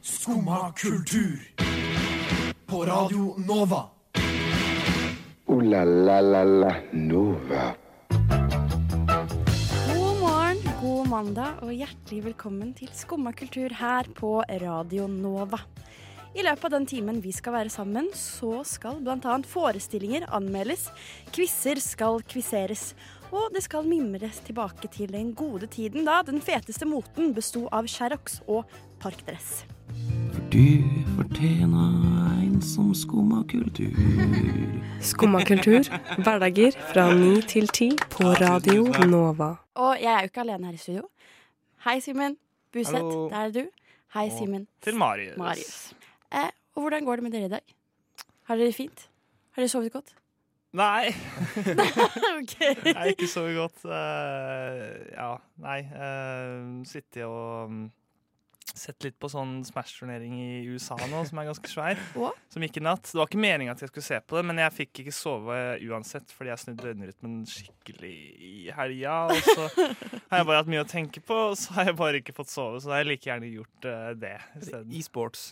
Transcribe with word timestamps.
Skumma 0.00 0.72
kultur. 0.72 1.38
På 2.66 2.84
Radio 2.84 3.34
Nova. 3.46 3.82
O-la-la-la-la 5.46 6.74
Nova. 6.92 7.74
God 9.88 10.20
morgen, 10.20 10.62
god 10.80 11.08
mandag 11.08 11.62
og 11.62 11.72
hjertelig 11.72 12.24
velkommen 12.24 12.74
til 12.76 12.90
Skumma 12.92 13.32
kultur 13.32 13.72
her 13.80 14.08
på 14.14 14.38
Radio 14.62 15.06
Nova. 15.06 15.62
I 16.36 16.44
løpet 16.44 16.64
av 16.68 16.74
den 16.76 16.86
timen 16.86 17.22
vi 17.24 17.32
skal 17.32 17.56
være 17.56 17.72
sammen, 17.72 18.10
så 18.14 18.60
skal 18.68 19.00
bl.a. 19.02 19.38
forestillinger 19.48 20.28
anmeldes, 20.36 20.90
quizer 21.32 21.80
skal 21.82 22.20
kvisseres 22.28 22.92
og 23.28 23.52
det 23.52 23.62
skal 23.64 23.84
mimres 23.84 24.40
tilbake 24.46 24.88
til 24.92 25.12
den 25.12 25.34
gode 25.36 25.66
tiden 25.66 26.06
da 26.08 26.22
den 26.24 26.40
feteste 26.40 26.86
moten 26.88 27.34
besto 27.36 27.66
av 27.72 27.88
Sherrox 27.90 28.40
og 28.46 28.64
parkdress. 29.00 29.64
Du 30.52 30.82
fortjener 31.16 32.42
en 32.42 32.62
som 32.62 32.94
skumma 32.94 33.42
kultur. 33.50 33.94
Skumma 35.00 35.44
kultur, 35.44 35.86
hverdager 36.22 36.76
fra 36.92 37.08
ni 37.14 37.42
til 37.42 37.68
ti 37.68 37.90
på 38.10 38.32
Radio 38.42 38.86
Nova. 39.06 39.54
Og 39.74 39.96
jeg 40.02 40.12
er 40.12 40.20
jo 40.26 40.30
ikke 40.32 40.40
alene 40.40 40.66
her 40.66 40.78
i 40.78 40.82
studio. 40.82 41.08
Hei, 41.84 42.00
Simen 42.00 42.36
Buseth. 42.72 42.96
Hallo. 42.96 43.28
Der 43.28 43.36
er 43.36 43.50
du. 43.50 43.64
Hei, 44.14 44.28
Simen 44.38 44.66
Til 44.82 44.96
Marius. 44.96 45.36
Marius. 45.36 45.92
Eh, 46.32 46.50
og 46.74 46.82
hvordan 46.82 47.04
går 47.04 47.16
det 47.16 47.22
med 47.22 47.32
dere 47.32 47.44
i 47.44 47.48
dag? 47.48 47.74
Har 48.48 48.56
dere 48.56 48.66
det 48.66 48.74
fint? 48.74 49.08
Har 49.52 49.62
dere 49.62 49.68
sovet 49.68 49.92
godt? 49.92 50.14
Nei, 50.72 51.08
ok. 52.40 52.56
jeg 52.60 52.94
har 52.96 53.04
ikke 53.04 53.26
sovet 53.26 53.56
godt. 53.56 53.84
Uh, 53.84 53.92
ja, 55.14 55.30
nei. 55.64 55.78
Uh, 55.88 56.84
Sittet 56.84 57.24
og 57.24 57.64
um, 57.64 57.86
sett 58.76 59.04
litt 59.06 59.16
på 59.20 59.30
sånn 59.32 59.62
Smash-turnering 59.64 60.34
i 60.36 60.48
USA 60.68 60.96
nå, 61.08 61.22
som 61.28 61.40
er 61.40 61.48
ganske 61.48 61.70
svær. 61.70 62.00
Som 62.52 62.64
gikk 62.64 62.78
i 62.80 62.82
natt. 62.84 63.04
Det 63.08 63.16
var 63.18 63.28
ikke 63.28 63.40
meninga 63.40 63.74
at 63.74 63.82
jeg 63.84 63.90
skulle 63.92 64.06
se 64.06 64.18
på 64.24 64.38
det, 64.38 64.42
men 64.48 64.60
jeg 64.60 64.74
fikk 64.76 65.00
ikke 65.02 65.14
sove 65.14 65.56
uansett, 65.88 66.32
fordi 66.34 66.52
jeg 66.52 66.62
snudde 66.62 66.86
døgnrytmen 66.86 67.38
skikkelig 67.48 68.12
i 68.48 68.52
helga. 68.74 69.14
Og 69.32 69.40
så 69.44 69.68
har 69.68 70.40
jeg 70.42 70.48
bare 70.50 70.60
hatt 70.62 70.72
mye 70.72 70.82
å 70.84 70.88
tenke 70.88 71.22
på, 71.24 71.38
og 71.52 71.56
så 71.60 71.76
har 71.78 71.90
jeg 71.92 71.98
bare 72.00 72.22
ikke 72.22 72.36
fått 72.36 72.52
sove. 72.52 72.80
Så 72.82 72.90
da 72.90 72.96
har 72.98 73.04
jeg 73.04 73.12
like 73.12 73.30
gjerne 73.30 73.52
gjort 73.52 73.88
uh, 73.88 74.10
det 74.18 74.34
isteden. 74.60 74.92
E-sports. 75.00 75.46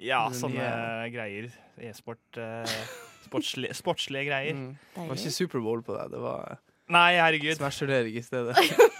Ja, 0.00 0.24
det 0.30 0.40
sånne 0.40 0.64
nye- 0.64 1.12
greier. 1.12 1.50
E-sport. 1.90 2.22
Uh, 2.38 2.80
sportslige, 3.26 3.76
sportslige 3.82 4.30
greier. 4.30 4.56
Mm. 4.56 4.72
Det 4.96 5.08
var 5.12 5.22
ikke 5.22 5.36
Superbowl 5.36 5.84
på 5.86 5.98
deg, 5.98 6.14
det 6.14 6.24
var 6.24 6.58
Nei, 6.90 7.12
herregud. 7.22 7.54
Smash-turnering 7.54 8.16
i 8.18 8.22
stedet. 8.26 8.56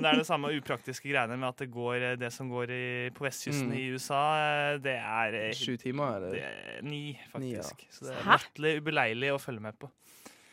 Men 0.00 0.06
det 0.06 0.10
er 0.14 0.20
det 0.22 0.26
samme 0.30 0.48
upraktiske 0.56 1.10
greiene 1.12 1.36
med 1.36 1.48
at 1.50 1.58
det, 1.60 1.66
går, 1.74 1.96
eh, 2.00 2.16
det 2.16 2.30
som 2.32 2.48
går 2.48 2.70
i, 2.72 2.84
på 3.12 3.26
vestkysten 3.26 3.68
Mm. 3.68 3.76
i 3.76 3.82
USA, 3.92 4.20
eh, 4.40 4.78
det 4.80 4.94
er 4.96 5.34
eh, 5.36 5.52
Sju 5.52 5.76
timer, 5.76 6.20
det 6.24 6.30
eller? 6.30 6.60
er 6.78 6.82
ni, 6.88 7.02
Ni, 7.38 7.50
ja. 7.52 7.60
faktisk. 7.66 7.84
Så 7.92 8.06
det 8.08 8.14
er 8.16 8.24
latterlig 8.30 8.72
ubeleilig 8.80 9.32
å 9.34 9.38
følge 9.42 9.60
med 9.60 9.76
på. 9.78 9.90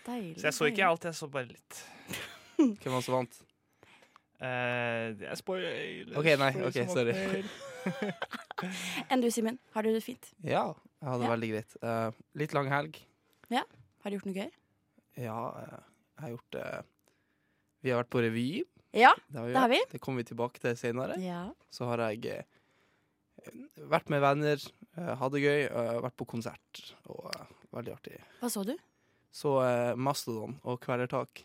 Deilig. 0.07 0.35
Så 0.41 0.49
jeg 0.49 0.53
så 0.59 0.67
ikke 0.71 0.85
alt, 0.91 1.07
jeg 1.07 1.15
så 1.15 1.29
bare 1.31 1.47
litt. 1.53 1.79
Hvem 2.57 2.91
var 2.91 2.99
det 2.99 3.05
som 3.07 3.15
vant? 3.15 3.39
Eh, 4.37 5.05
det 5.17 5.31
er 5.31 5.39
spoiler. 5.39 6.11
Ok, 6.19 6.27
nei, 6.43 6.51
ok, 6.67 6.77
sorry. 6.91 7.15
Enn 9.09 9.21
du, 9.23 9.29
Simen? 9.31 9.57
Har 9.73 9.85
du 9.87 9.93
det 9.95 10.03
fint? 10.03 10.31
Ja, 10.43 10.73
jeg 10.99 11.07
hadde 11.07 11.21
det 11.23 11.27
Ja. 11.29 11.33
veldig 11.35 11.49
greit. 11.53 11.77
Uh, 11.83 12.11
litt 12.35 12.53
lang 12.57 12.67
helg. 12.71 12.99
Ja. 13.53 13.63
Har 14.03 14.11
du 14.11 14.17
gjort 14.17 14.27
noe 14.27 14.35
gøy? 14.43 14.49
Ja, 15.17 15.39
jeg 15.63 16.21
har 16.23 16.29
gjort 16.35 16.51
det 16.57 16.65
Vi 17.85 17.89
har 17.93 18.03
vært 18.03 18.09
på 18.13 18.21
revy. 18.25 18.47
Ja, 18.97 19.13
Det 19.29 19.37
har 19.39 19.47
vi. 19.47 19.53
det 19.53 19.61
har 19.61 19.69
vi. 19.73 19.79
Det 19.91 19.99
kommer 20.03 20.23
vi 20.23 20.29
tilbake 20.31 20.59
til 20.63 20.77
senere. 20.79 21.17
Ja. 21.21 21.43
Så 21.73 21.85
har 21.89 22.01
jeg 22.09 22.25
eh, 22.33 23.51
vært 23.89 24.09
med 24.13 24.21
venner, 24.23 24.61
eh, 24.97 25.11
hatt 25.19 25.33
det 25.35 25.43
gøy, 25.43 25.65
eh, 25.69 25.99
vært 26.03 26.17
på 26.19 26.27
konsert. 26.29 26.81
Og 27.13 27.27
eh, 27.35 27.51
veldig 27.77 27.93
artig. 27.93 28.17
Hva 28.41 28.49
så 28.51 28.63
du? 28.67 28.73
Så 29.37 29.51
eh, 29.63 29.93
Mastodon 29.99 30.55
og 30.65 30.79
Kvelertak 30.81 31.43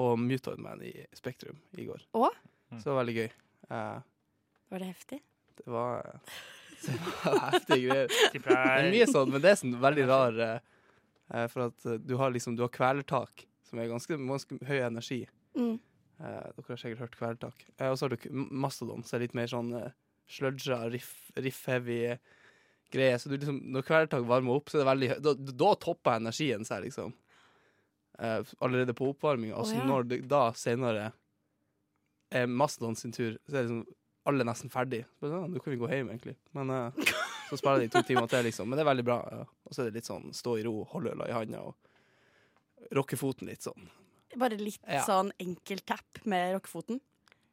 og 0.00 0.16
Mutoid 0.22 0.60
Man 0.62 0.80
i 0.86 0.92
Spektrum 1.18 1.58
i 1.76 1.84
går. 1.88 2.04
Å? 2.16 2.30
Så 2.78 2.84
det 2.84 2.92
var 2.94 3.00
veldig 3.02 3.16
gøy. 3.18 3.30
Eh, 3.70 4.00
Var 4.70 4.78
det 4.84 4.86
heftig? 4.92 5.20
det 5.60 5.66
var 5.68 6.06
det 6.86 6.94
var 7.26 7.50
heftige 7.50 7.88
greier. 7.90 8.12
Det 8.32 8.54
er 8.56 8.86
mye 8.94 9.08
sånn, 9.10 9.32
men 9.34 9.42
det 9.44 9.50
er 9.50 9.58
sånn 9.60 9.74
veldig 9.82 10.06
rar 10.08 10.38
eh, 10.46 11.46
For 11.52 11.66
at 11.66 11.84
du 12.06 12.14
har 12.16 12.32
liksom 12.32 12.54
Du 12.56 12.62
har 12.64 12.70
Kvelertak, 12.72 13.44
som 13.68 13.78
er 13.82 13.90
ganske, 13.90 14.16
ganske 14.16 14.56
høy 14.66 14.78
energi. 14.86 15.18
Mm. 15.58 15.76
Eh, 16.20 16.50
dere 16.56 16.66
har 16.68 16.80
sikkert 16.82 17.00
hørt 17.06 17.16
Kvelertak. 17.16 17.64
Eh, 17.78 17.88
og 17.88 17.96
så 17.96 18.06
har 18.06 18.14
du 18.14 18.28
Mastodon, 18.34 19.04
som 19.06 19.16
er 19.18 19.24
litt 19.24 19.36
mer 19.38 19.48
sånn 19.50 19.72
uh, 19.72 19.86
sludga, 20.30 20.82
riff- 20.92 21.30
riff-heavy 21.40 22.02
greie. 22.92 23.16
Så 23.18 23.30
du 23.30 23.38
liksom, 23.38 23.62
når 23.72 23.86
Kvelertak 23.88 24.26
varmer 24.28 24.58
opp, 24.60 24.68
så 24.68 24.78
er 24.78 24.84
det 24.84 24.90
veldig 24.90 25.10
Da, 25.24 25.34
da 25.64 25.70
topper 25.80 26.20
energien 26.20 26.66
seg, 26.68 26.84
liksom. 26.88 27.14
Eh, 28.20 28.42
allerede 28.60 28.92
på 28.98 29.08
oppvarminga. 29.14 29.56
Og 29.56 29.64
Å, 29.64 29.70
så 29.70 29.78
ja. 29.80 29.86
når 29.88 30.10
det 30.10 30.20
da 30.28 30.42
senere 30.58 31.08
er 32.30 32.46
Mastodon 32.46 32.98
sin 32.98 33.14
tur, 33.16 33.38
så 33.48 33.56
er 33.56 33.64
liksom 33.66 33.86
alle 34.28 34.44
nesten 34.44 34.70
ferdig. 34.70 35.06
Så, 35.18 35.30
ja, 35.32 35.40
nå 35.48 35.62
kan 35.64 35.72
vi 35.72 35.78
gå 35.80 35.88
hjem, 35.90 36.10
egentlig. 36.12 36.36
Men 36.54 36.70
eh, 36.74 37.14
så 37.48 37.56
spiller 37.58 37.86
de 37.86 37.88
to 37.94 38.02
timer 38.06 38.28
til, 38.30 38.44
liksom. 38.46 38.68
Men 38.68 38.76
det 38.76 38.84
er 38.84 38.90
veldig 38.90 39.06
bra. 39.08 39.16
Ja. 39.32 39.46
Og 39.64 39.72
så 39.72 39.82
er 39.82 39.88
det 39.88 40.02
litt 40.02 40.10
sånn 40.10 40.28
stå 40.36 40.58
i 40.60 40.66
ro, 40.68 40.82
holde 40.92 41.14
øla 41.16 41.30
i 41.30 41.34
handa 41.34 41.64
og 41.70 42.92
rocke 42.96 43.16
foten 43.18 43.48
litt 43.48 43.64
sånn. 43.64 43.88
Bare 44.38 44.56
litt 44.60 44.80
Ja. 44.86 45.02
sånn 45.06 45.32
enkel 45.42 45.80
tap 45.86 46.20
med 46.24 46.54
rockefoten? 46.54 47.00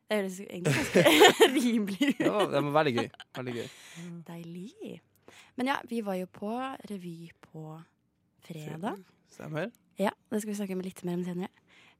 Det 0.07 0.17
høres 0.21 0.39
egentlig 0.39 0.73
ganske 0.77 1.03
rimelig 1.57 2.09
ut. 2.15 2.25
Ja, 2.25 2.45
det 2.47 2.61
var 2.63 2.73
veldig 2.83 2.93
gøy. 2.99 3.09
Veldig 3.39 3.55
gøy. 3.57 3.69
Deilig. 4.27 4.99
Men 5.57 5.67
ja, 5.73 5.79
vi 5.89 6.01
var 6.05 6.15
jo 6.19 6.27
på 6.31 6.51
revy 6.89 7.29
på 7.41 7.63
fredag. 8.47 9.01
Stemmer. 9.33 9.71
Ja, 9.99 10.11
det 10.31 10.41
skal 10.43 10.53
vi 10.53 10.57
snakke 10.61 10.77
litt 10.85 11.01
mer 11.03 11.17
om 11.19 11.25
senere. 11.25 11.49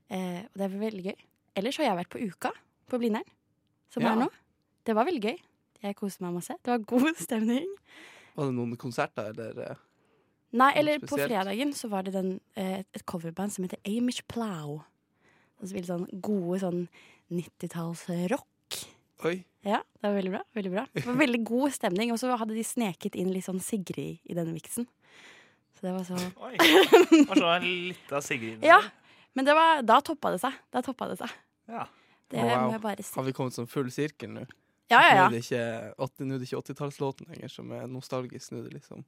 Eh, 0.10 0.46
og 0.46 0.54
det 0.62 0.70
var 0.72 0.80
veldig 0.86 1.04
gøy. 1.10 1.18
Ellers 1.58 1.78
har 1.82 1.90
jeg 1.90 1.98
vært 1.98 2.14
på 2.14 2.22
Uka 2.24 2.52
på 2.88 3.00
Blindern, 3.02 3.26
som 3.92 4.04
Ja. 4.06 4.14
er 4.14 4.22
nå. 4.22 4.30
Det 4.86 4.96
var 4.96 5.06
veldig 5.10 5.24
gøy. 5.26 5.38
Jeg 5.84 5.96
koste 6.00 6.22
meg 6.24 6.34
masse. 6.38 6.56
Det 6.64 6.72
var 6.72 6.86
god 6.88 7.16
stemning. 7.28 7.68
Var 8.38 8.46
det 8.46 8.54
noen 8.56 8.78
konserter, 8.78 9.34
eller? 9.34 9.76
Nei, 10.58 10.72
eller 10.80 11.00
på 11.04 11.18
fredagen 11.20 11.74
så 11.78 11.90
var 11.92 12.04
det 12.08 12.14
den, 12.16 12.32
eh, 12.58 12.80
et 12.96 13.06
coverband 13.06 13.54
som 13.54 13.66
heter 13.68 13.80
Amish 13.86 14.24
Plow. 14.32 14.80
Som 15.60 15.70
spilte 15.72 15.92
sånn 15.92 16.08
gode 16.22 16.60
sånn 16.62 16.84
90-tallsrock. 17.34 18.84
Oi. 19.26 19.44
Ja, 19.66 19.80
det 19.98 20.06
var 20.06 20.14
veldig 20.16 20.32
bra. 20.36 20.42
veldig 20.54 20.72
bra. 20.72 20.84
Det 20.94 21.06
var 21.06 21.18
veldig 21.18 21.42
god 21.48 21.74
stemning, 21.74 22.12
og 22.14 22.20
så 22.22 22.30
hadde 22.38 22.54
de 22.56 22.64
sneket 22.66 23.16
inn 23.18 23.32
litt 23.34 23.46
sånn 23.48 23.62
Sigrid 23.64 24.20
i 24.24 24.38
denne 24.38 24.54
viksen. 24.56 24.86
Så 25.78 25.86
det 25.86 25.94
var 25.94 26.06
så 26.06 26.18
Oi. 26.46 26.54
Det 27.12 27.24
var 27.30 27.42
sånn 27.42 27.66
litt 27.66 28.14
av 28.14 28.22
Sigrid. 28.26 28.64
Ja, 28.66 28.80
men 29.38 29.46
det 29.46 29.54
var, 29.58 29.82
da 29.86 30.00
toppa 30.02 30.32
det 30.34 30.42
seg. 30.42 30.56
Da 30.74 30.82
toppa 30.86 31.10
det 31.12 31.20
seg. 31.20 31.34
Ja. 31.70 31.88
Det 32.30 32.42
Wow. 32.44 32.66
må 32.68 32.72
jeg 32.76 32.82
bare 32.84 33.04
si. 33.04 33.14
Har 33.16 33.24
vi 33.24 33.34
kommet 33.34 33.56
sånn 33.56 33.70
full 33.72 33.90
sirkel 33.94 34.30
nå? 34.34 34.46
Ja, 34.92 35.02
ja, 35.04 35.12
ja. 35.16 35.28
nå 35.28 35.36
er 35.36 36.40
det 36.40 36.48
ikke 36.48 36.58
80-tallslåten 36.64 37.28
lenger 37.32 37.52
som 37.52 37.72
er 37.76 37.88
nostalgisk. 37.92 38.52
Nå 38.52 38.62
er 38.62 38.70
det 38.70 38.78
liksom 38.82 39.04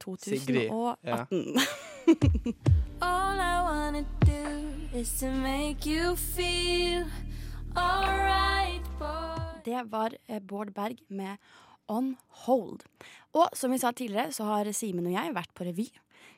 2018. 0.00 0.40
Sigrid, 0.40 0.70
ja. 1.04 1.24
All 3.06 3.40
I 3.40 3.56
wanna 3.64 4.04
do 4.26 4.98
is 4.98 5.12
to 5.20 5.30
make 5.30 5.86
you 5.86 6.16
feel 6.16 7.06
alright, 7.76 8.84
boy. 8.98 9.62
Det 9.64 9.82
var 9.92 10.16
eh, 10.26 10.40
Bård 10.40 10.72
Berg 10.74 10.98
med 11.08 11.36
On 11.90 12.16
Hold. 12.46 12.84
Og 13.32 13.48
som 13.52 13.72
vi 13.72 13.78
sa 13.78 13.92
tidligere, 13.92 14.32
så 14.32 14.46
har 14.48 14.70
Simen 14.72 15.08
og 15.10 15.14
jeg 15.14 15.34
vært 15.36 15.52
på 15.54 15.66
revy. 15.68 15.88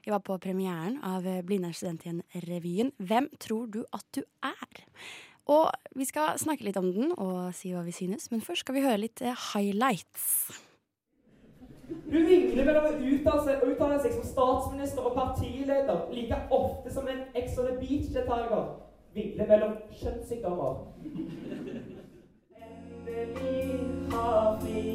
Vi 0.03 0.11
var 0.11 0.23
på 0.25 0.39
premieren 0.43 0.99
av 1.07 1.27
eh, 1.27 1.43
Blindern 1.47 1.75
studentigjen-revyen 1.77 2.93
Hvem 2.99 3.29
tror 3.43 3.69
du 3.71 3.83
at 3.95 4.07
du 4.17 4.23
er? 4.43 4.85
Og 5.51 5.71
vi 5.99 6.07
skal 6.07 6.39
snakke 6.39 6.67
litt 6.67 6.79
om 6.79 6.91
den 6.95 7.15
og 7.17 7.51
si 7.57 7.73
hva 7.75 7.83
vi 7.87 7.95
synes, 7.95 8.31
men 8.31 8.45
først 8.45 8.63
skal 8.67 8.79
vi 8.79 8.85
høre 8.85 9.03
litt 9.05 9.23
eh, 9.25 9.49
highlights. 9.53 10.53
Hun 12.13 12.27
vingler 12.29 12.65
mellom 12.69 12.87
å 12.89 12.95
uttale 13.15 13.99
seg, 14.03 14.13
som 14.15 14.29
statsminister 14.29 15.07
og 15.09 15.17
partileder 15.17 16.07
like 16.15 16.39
ofte 16.51 16.93
som 16.93 17.09
en 17.09 17.25
Ex 17.35 17.59
on 17.59 17.69
the 17.71 17.77
Beach-deltaker 17.81 18.65
vingler 19.17 19.49
mellom 19.49 19.77
kjønnssykdommer. 20.01 20.75
Endelig 23.13 23.81
har 24.13 24.61
vi 24.63 24.92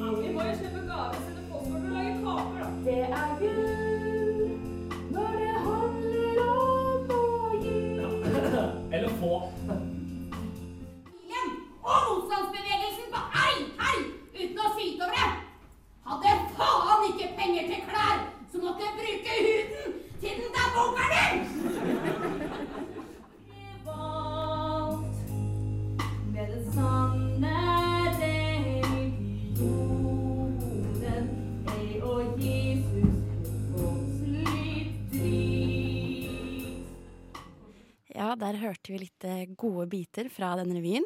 hørte 38.67 38.93
vi 38.93 39.01
litt 39.05 39.27
eh, 39.27 39.45
gode 39.57 39.87
biter 39.91 40.29
fra 40.33 40.53
denne 40.59 40.77
revyen. 40.79 41.05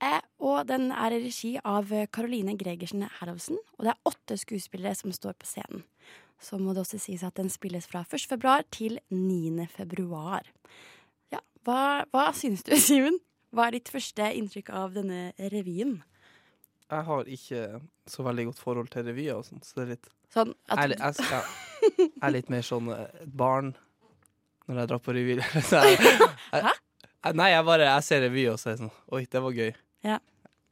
Eh, 0.00 0.20
og 0.40 0.62
den 0.70 0.88
er 0.96 1.12
i 1.12 1.22
regi 1.26 1.54
av 1.66 1.90
eh, 1.92 2.06
Caroline 2.12 2.54
Gregersen 2.60 3.02
Herhovsen. 3.18 3.58
Og 3.78 3.84
det 3.88 3.92
er 3.94 4.08
åtte 4.12 4.38
skuespillere 4.40 4.94
som 4.96 5.12
står 5.12 5.34
på 5.40 5.48
scenen. 5.50 5.82
Så 6.40 6.56
må 6.56 6.72
det 6.72 6.80
også 6.86 6.96
sies 7.02 7.20
at 7.26 7.36
den 7.36 7.50
spilles 7.52 7.84
fra 7.90 8.00
1. 8.06 8.22
februar 8.30 8.62
til 8.72 8.94
9. 9.12 9.66
februar. 9.74 10.46
Ja, 11.34 11.42
hva, 11.68 12.06
hva 12.14 12.30
syns 12.36 12.62
du, 12.64 12.72
Simen? 12.80 13.18
Hva 13.52 13.66
er 13.68 13.76
ditt 13.80 13.90
første 13.92 14.30
inntrykk 14.38 14.70
av 14.78 14.94
denne 14.96 15.32
revyen? 15.52 15.98
Jeg 16.90 17.04
har 17.06 17.28
ikke 17.30 17.60
så 18.10 18.24
veldig 18.26 18.44
godt 18.48 18.60
forhold 18.62 18.88
til 18.90 19.04
revyer 19.10 19.36
og 19.36 19.44
sånt, 19.46 19.66
så 19.68 19.76
det 19.80 19.84
er 19.84 19.92
litt 19.96 20.08
Sånn 20.30 20.52
jeg, 20.54 20.90
litt- 20.92 21.00
jeg, 21.02 21.38
jeg 21.98 22.08
er 22.22 22.32
litt 22.34 22.50
mer 22.54 22.62
sånn 22.66 22.88
et 22.94 23.32
barn 23.34 23.72
når 24.70 24.78
jeg 24.84 24.90
drar 24.92 25.00
på 25.02 25.14
revy. 25.16 25.34
Jeg- 25.42 25.98
jeg- 25.98 26.20
jeg- 26.54 26.74
Nei, 27.36 27.50
jeg 27.52 27.64
bare 27.68 27.84
jeg 27.84 28.04
ser 28.06 28.22
revy, 28.24 28.46
og 28.48 28.58
så 28.62 28.70
er 28.72 28.76
sånn 28.80 28.90
Oi, 29.12 29.26
det 29.28 29.40
var 29.44 29.52
gøy. 29.52 29.70
Ja. 30.06 30.18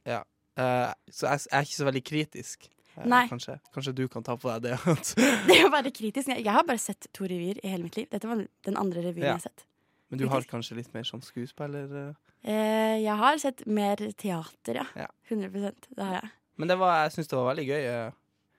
Ja. 0.09 0.23
Uh, 0.59 0.89
så 1.13 1.27
jeg, 1.29 1.43
jeg 1.45 1.55
er 1.59 1.67
ikke 1.67 1.77
så 1.77 1.85
veldig 1.87 2.01
kritisk. 2.09 2.65
eh, 2.97 3.05
Nei. 3.07 3.21
Kanskje. 3.29 3.59
Kanskje 3.75 3.93
du 3.95 4.07
kan 4.11 4.23
ta 4.25 4.35
på 4.35 4.49
deg 4.57 4.65
det. 4.71 4.95
Det 5.49 5.59
å 5.67 5.69
være 5.71 5.91
kritisk 5.95 6.31
Jeg 6.33 6.49
har 6.51 6.65
bare 6.67 6.81
sett 6.81 7.07
to 7.15 7.27
revyer 7.29 7.61
i 7.63 7.69
hele 7.71 7.85
mitt 7.85 7.95
liv. 7.99 8.07
Dette 8.11 8.27
var 8.27 8.41
den 8.65 8.77
andre 8.81 9.03
revyen 9.05 9.23
Ja. 9.27 9.35
jeg 9.35 9.37
har 9.37 9.45
sett. 9.45 9.65
Men 10.09 10.17
du 10.23 10.25
har 10.31 10.41
kanskje 10.49 10.75
litt 10.79 10.89
mer 10.95 11.05
sånn 11.05 11.21
skuespiller 11.21 11.91
eh. 12.01 12.09
Eh, 12.49 12.95
jeg 13.03 13.15
har 13.19 13.37
sett 13.37 13.65
mer 13.67 13.99
teater, 14.17 14.79
ja. 14.81 14.85
Ja. 14.97 15.07
100% 15.29 15.89
Det 15.93 16.01
har 16.07 16.15
jeg. 16.21 16.29
Men 16.57 16.71
det 16.71 16.77
var, 16.81 16.95
jeg 17.05 17.13
syns 17.17 17.27
det 17.29 17.37
var 17.37 17.49
veldig 17.53 17.65
gøy. 17.69 17.81
eh. 17.93 18.11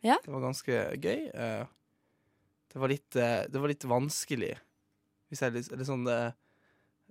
Ja. 0.06 0.16
Det 0.24 0.30
var 0.32 0.44
ganske 0.46 0.76
gøy. 1.00 1.22
eh. 1.34 1.64
Det 2.70 2.78
var 2.80 2.92
litt, 2.92 3.16
eh, 3.18 3.40
det 3.50 3.60
var 3.60 3.72
litt 3.72 3.84
vanskelig. 3.90 4.52
Hvis 5.28 5.42
jeg, 5.42 5.52
litt- 5.58 5.72
eller 5.74 5.88
sånn 5.88 6.06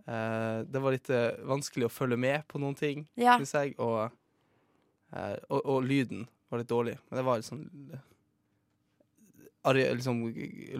det, 0.10 0.16
eh, 0.16 0.64
det 0.74 0.82
var 0.82 0.92
litt 0.96 1.10
eh, 1.14 1.38
vanskelig 1.46 1.86
å 1.86 1.94
følge 1.94 2.18
med 2.18 2.48
på 2.50 2.60
noen 2.60 2.76
ting, 2.76 3.08
Ja. 3.16 3.38
syns 3.38 3.54
jeg. 3.54 3.76
Og, 3.80 4.12
eh, 5.14 5.36
og, 5.50 5.62
og 5.66 5.84
lyden 5.86 6.28
var 6.50 6.60
litt 6.64 6.70
dårlig. 6.72 6.98
Men 7.10 7.18
det 7.22 7.26
var 7.28 7.38
litt 7.38 7.46
sånn 7.50 8.00
liksom, 9.66 10.22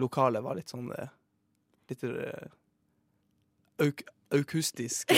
Lokalet 0.00 0.42
var 0.42 0.56
litt 0.58 0.68
sånn 0.72 0.88
Litt 1.90 2.04
auk, 3.80 4.02
akustisk 4.30 5.10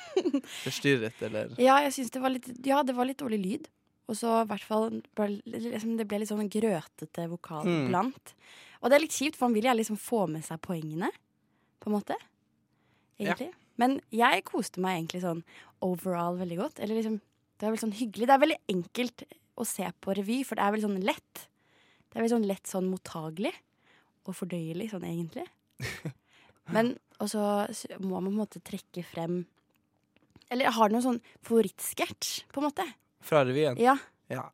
forstyrret, 0.64 1.20
eller 1.22 1.54
Ja, 1.60 1.78
jeg 1.84 1.92
syns 1.96 2.10
det 2.14 2.20
var 2.22 2.30
litt 2.34 2.48
Ja, 2.66 2.82
det 2.82 2.94
var 2.96 3.08
litt 3.08 3.20
dårlig 3.22 3.40
lyd. 3.44 3.68
Og 4.10 4.16
så 4.18 4.40
i 4.42 4.48
hvert 4.50 4.64
fall 4.66 5.02
liksom, 5.46 5.96
Det 5.98 6.06
ble 6.10 6.18
litt 6.22 6.30
sånn 6.32 6.48
grøtete 6.50 7.28
vokal 7.30 7.66
Mm. 7.66 7.88
blant. 7.88 8.34
Og 8.82 8.88
det 8.90 8.96
er 8.96 9.04
litt 9.04 9.12
kjipt, 9.16 9.36
for 9.36 9.46
han 9.46 9.54
vil 9.54 9.64
gjerne 9.68 9.80
liksom 9.82 9.98
få 10.00 10.26
med 10.28 10.42
seg 10.44 10.60
poengene, 10.64 11.10
på 11.80 11.90
en 11.90 11.94
måte. 11.98 12.16
Egentlig. 13.20 13.50
Men 13.80 13.98
jeg 14.14 14.44
koste 14.48 14.82
meg 14.82 14.98
egentlig 14.98 15.22
sånn 15.24 15.42
overall 15.84 16.38
veldig 16.40 16.58
godt. 16.60 16.80
Eller 16.80 17.00
liksom 17.00 17.20
Det 17.60 17.66
er 17.66 17.74
veldig 17.74 17.82
sånn 17.82 17.98
hyggelig. 17.98 18.26
Det 18.26 18.34
er 18.34 18.40
veldig 18.40 18.62
enkelt 18.72 19.22
å 19.60 19.64
se 19.68 19.84
på 20.00 20.14
revy, 20.16 20.38
for 20.48 20.56
det 20.56 20.64
er 20.64 20.72
veldig 20.72 20.86
sånn 20.86 21.02
lett. 21.04 21.42
Det 22.08 22.16
er 22.16 22.22
veldig 22.22 22.32
sånn 22.32 22.48
lett 22.48 22.70
sånn 22.70 22.88
mottagelig 22.88 23.52
og 24.24 24.36
fordøyelig 24.36 24.86
sånn 24.94 25.04
egentlig. 25.04 25.44
Men 26.74 26.94
også 27.20 27.42
så 27.76 27.98
må 28.00 28.16
man 28.16 28.30
på 28.30 28.32
en 28.32 28.40
måte 28.40 28.62
trekke 28.64 29.04
frem 29.06 29.42
Eller 30.52 30.72
har 30.74 30.88
du 30.88 30.96
noen 30.96 31.04
sånn 31.04 31.20
favorittsketsj, 31.46 32.46
på 32.50 32.62
en 32.62 32.66
måte? 32.70 32.86
Fra 33.22 33.44
revyen? 33.44 33.76
Ja. 33.80 33.98
Ja. 34.32 34.48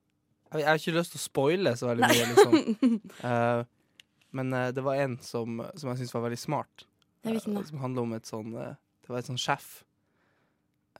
Jeg, 0.52 0.66
har 0.66 0.78
ikke 0.80 0.96
lyst 0.96 1.14
til 1.14 1.20
å 1.20 1.24
spoile 1.24 1.72
så 1.78 1.88
veldig 1.88 2.10
mye, 2.10 2.26
liksom. 2.32 2.98
uh, 3.22 3.62
men 4.36 4.52
uh, 4.54 4.68
det 4.74 4.84
var 4.84 5.00
en 5.00 5.16
som, 5.24 5.62
som 5.78 5.90
jeg 5.90 6.02
syntes 6.02 6.14
var 6.14 6.26
veldig 6.26 6.40
smart. 6.40 6.86
Hvilken 7.26 7.58
da? 7.58 7.64
Som 7.68 7.82
handler 7.82 8.06
om 8.06 8.14
et 8.16 8.28
sånn 8.28 8.54
eh, 8.60 8.72
Det 9.04 9.12
var 9.12 9.20
et 9.20 9.28
sånn 9.28 9.40
sjef. 9.40 9.68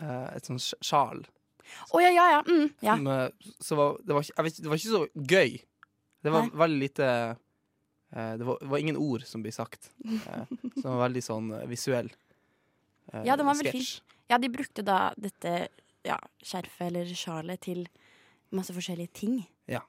Eh, 0.00 0.28
et 0.36 0.48
sånn 0.48 0.60
sjal. 0.60 1.24
Å 1.90 2.02
ja, 2.02 2.12
ja, 2.14 2.26
ja. 2.36 2.42
Mm, 2.46 2.68
ja. 2.84 2.94
Som, 2.98 3.08
eh, 3.14 3.54
så 3.62 3.78
var, 3.78 3.96
det, 4.02 4.14
var 4.18 4.28
vet, 4.46 4.60
det 4.62 4.70
var 4.70 4.80
ikke 4.80 4.94
så 4.94 5.32
gøy. 5.34 5.56
Det 6.26 6.34
var 6.34 6.46
Nei. 6.46 6.58
veldig 6.62 6.82
lite 6.84 7.08
det, 8.16 8.46
var, 8.46 8.56
det 8.62 8.68
var 8.70 8.80
ingen 8.80 8.96
ord 9.02 9.24
som 9.26 9.42
blir 9.44 9.52
sagt. 9.52 9.90
Så 9.98 10.44
som 10.78 10.94
var 10.94 11.02
veldig 11.08 11.22
sånn 11.26 11.50
visuell. 11.68 12.06
Ja, 13.26 13.34
den 13.36 13.44
var 13.44 13.58
veldig 13.58 13.74
fin. 13.74 13.88
Ja, 14.30 14.38
de 14.40 14.48
brukte 14.50 14.84
da 14.86 15.10
dette 15.20 15.66
ja, 16.06 16.16
skjerfet 16.42 16.86
eller 16.88 17.10
sjalet 17.18 17.62
til 17.66 17.84
masse 18.54 18.74
forskjellige 18.74 19.12
ting. 19.20 19.40
Ja. 19.70 19.82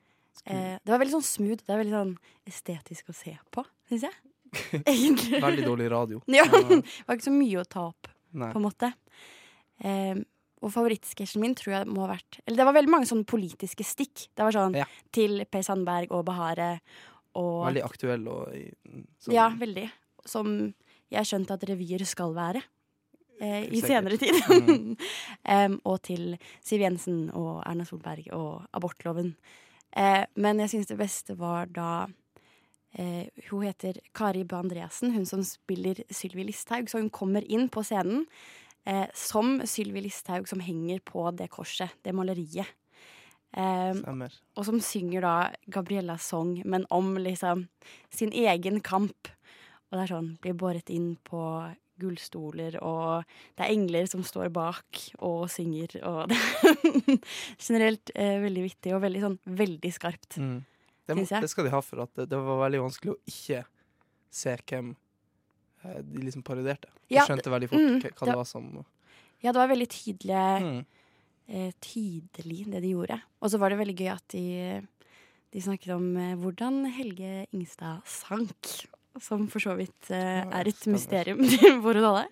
Eh, 0.46 0.78
det 0.82 0.92
var 0.92 1.02
veldig 1.02 1.18
sånn 1.18 1.28
smooth. 1.28 1.64
Det 1.66 1.74
er 1.74 1.82
veldig 1.82 1.96
sånn 1.96 2.14
estetisk 2.50 3.12
å 3.12 3.16
se 3.18 3.36
på, 3.54 3.64
syns 3.90 4.08
jeg. 4.08 4.27
Egentlig. 4.86 5.42
Veldig 5.44 5.66
dårlig 5.68 5.90
radio. 5.92 6.22
Ja, 6.32 6.46
det 6.52 6.82
var 7.08 7.18
ikke 7.18 7.28
så 7.30 7.34
mye 7.36 7.62
å 7.62 7.68
ta 7.68 7.86
opp, 7.92 8.10
Nei. 8.38 8.50
på 8.54 8.60
en 8.62 8.66
måte. 8.68 8.92
Eh, 9.84 10.16
og 10.66 10.72
favorittsketsjen 10.74 11.44
min 11.44 11.54
tror 11.58 11.76
jeg 11.76 11.86
må 11.94 12.02
ha 12.08 12.16
vært 12.16 12.40
Eller 12.48 12.58
det 12.58 12.66
var 12.66 12.74
veldig 12.74 12.90
mange 12.90 13.06
sånne 13.10 13.28
politiske 13.30 13.86
stikk. 13.86 14.24
Det 14.34 14.42
var 14.48 14.56
sånn 14.56 14.74
Ja. 14.80 14.88
til 15.14 15.44
Per 15.46 15.62
Sandberg 15.62 16.10
og 16.18 16.24
Bahare 16.26 16.80
og 17.38 17.68
Veldig 17.68 17.84
aktuell 17.86 18.26
og 18.32 18.48
sånn, 19.22 19.36
Ja, 19.36 19.52
veldig. 19.54 19.86
Som 20.26 20.74
jeg 21.14 21.30
skjønte 21.30 21.54
at 21.54 21.68
revyer 21.70 22.04
skal 22.10 22.34
være. 22.34 22.64
Eh, 23.40 23.68
I 23.70 23.82
senere 23.86 24.18
tid. 24.18 24.34
Mm. 24.50 24.98
Em, 25.46 25.78
og 25.86 26.02
til 26.10 26.34
Siv 26.66 26.82
Jensen 26.82 27.28
og 27.38 27.62
Erna 27.70 27.86
Solberg 27.86 28.32
og 28.34 28.66
abortloven. 28.74 29.36
Eh, 29.94 30.26
men 30.42 30.58
jeg 30.66 30.74
syns 30.74 30.90
det 30.90 30.98
beste 30.98 31.38
var 31.38 31.70
da 31.70 32.08
eh, 32.94 33.28
Hun 33.50 33.66
heter 33.66 34.00
Kari 34.16 34.44
Bø 34.48 34.60
Andreassen, 34.60 35.14
hun 35.16 35.26
som 35.26 35.44
spiller 35.44 36.04
Sylvi 36.10 36.48
Listhaug. 36.48 36.90
Så 36.90 37.02
hun 37.02 37.12
kommer 37.14 37.46
inn 37.46 37.68
på 37.70 37.84
scenen 37.84 38.26
eh, 38.88 39.08
som 39.14 39.62
Sylvi 39.68 40.06
Listhaug 40.08 40.48
som 40.50 40.64
henger 40.64 41.02
på 41.06 41.30
det 41.38 41.50
korset, 41.54 41.94
det 42.04 42.16
maleriet. 42.16 42.70
Eh, 43.58 43.98
og 44.58 44.64
som 44.68 44.80
synger 44.84 45.24
da 45.24 45.36
Gabriellas 45.72 46.28
sang, 46.30 46.58
men 46.66 46.86
om 46.94 47.16
liksom 47.18 47.68
sin 48.14 48.34
egen 48.36 48.82
kamp. 48.86 49.32
Og 49.88 49.96
det 49.96 50.04
er 50.04 50.16
sånn, 50.16 50.32
blir 50.44 50.58
båret 50.60 50.92
inn 50.92 51.16
på 51.28 51.42
gullstoler, 51.98 52.78
og 52.86 53.26
det 53.58 53.66
er 53.66 53.74
engler 53.74 54.08
som 54.10 54.22
står 54.26 54.52
bak 54.54 55.00
og 55.26 55.48
synger, 55.50 55.96
og 56.06 56.28
det 56.30 56.38
er 56.38 57.22
generelt 57.58 58.12
eh, 58.14 58.38
veldig 58.44 58.66
vittig 58.68 58.94
og 58.94 59.02
veldig 59.06 59.24
sånn 59.24 59.38
veldig 59.64 59.94
skarpt. 59.96 60.38
Mm. 60.38 60.60
Det, 61.08 61.16
må, 61.16 61.24
det 61.26 61.50
skal 61.50 61.66
de 61.68 61.72
ha 61.72 61.80
for 61.82 62.04
at 62.04 62.14
det, 62.20 62.26
det 62.30 62.38
var 62.44 62.60
veldig 62.66 62.82
vanskelig 62.84 63.14
å 63.16 63.20
ikke 63.32 63.62
se 64.30 64.56
hvem 64.68 64.90
eh, 65.86 66.02
de 66.04 66.24
liksom 66.28 66.44
parodierte. 66.44 66.90
De 67.08 67.16
Ja, 67.16 67.24
skjønte 67.26 67.50
veldig 67.54 67.70
fort 67.72 67.80
mm, 67.80 68.02
hva- 68.04 68.12
hva 68.12 68.26
det- 68.26 68.32
det 68.34 68.36
var 68.42 68.46
som 68.50 68.70
Ja, 69.42 69.52
det 69.54 69.60
var 69.62 69.68
veldig 69.72 69.88
tydelig, 69.94 70.44
Mm. 70.68 70.86
eh, 71.48 71.72
tydelig 71.80 72.66
det 72.72 72.82
de 72.82 72.92
gjorde. 72.96 73.22
Og 73.42 73.50
så 73.52 73.58
var 73.60 73.70
det 73.70 73.78
veldig 73.80 73.96
gøy 73.96 74.12
at 74.12 74.28
de, 74.30 74.88
de 75.54 75.60
snakket 75.62 75.96
om 75.96 76.08
eh, 76.18 76.36
hvordan 76.36 76.86
Helge 76.92 77.46
Ingstad 77.54 78.02
sank. 78.06 78.88
Som 79.20 79.48
for 79.48 79.60
så 79.64 79.74
vidt 79.78 80.12
eh, 80.12 80.44
er 80.46 80.68
et 80.68 80.84
mysterium 80.92 81.40
for 81.82 81.96
oss 81.98 82.06
alle. 82.06 82.26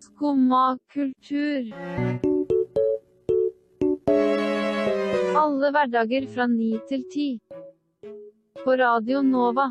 Skumma 0.00 0.78
kultur. 0.92 2.29
Alle 5.40 5.70
hverdager 5.72 6.26
fra 6.28 6.44
ni 6.50 6.74
til 6.88 7.04
ti. 7.08 7.26
På 8.60 8.74
Radio 8.76 9.22
Nova. 9.24 9.70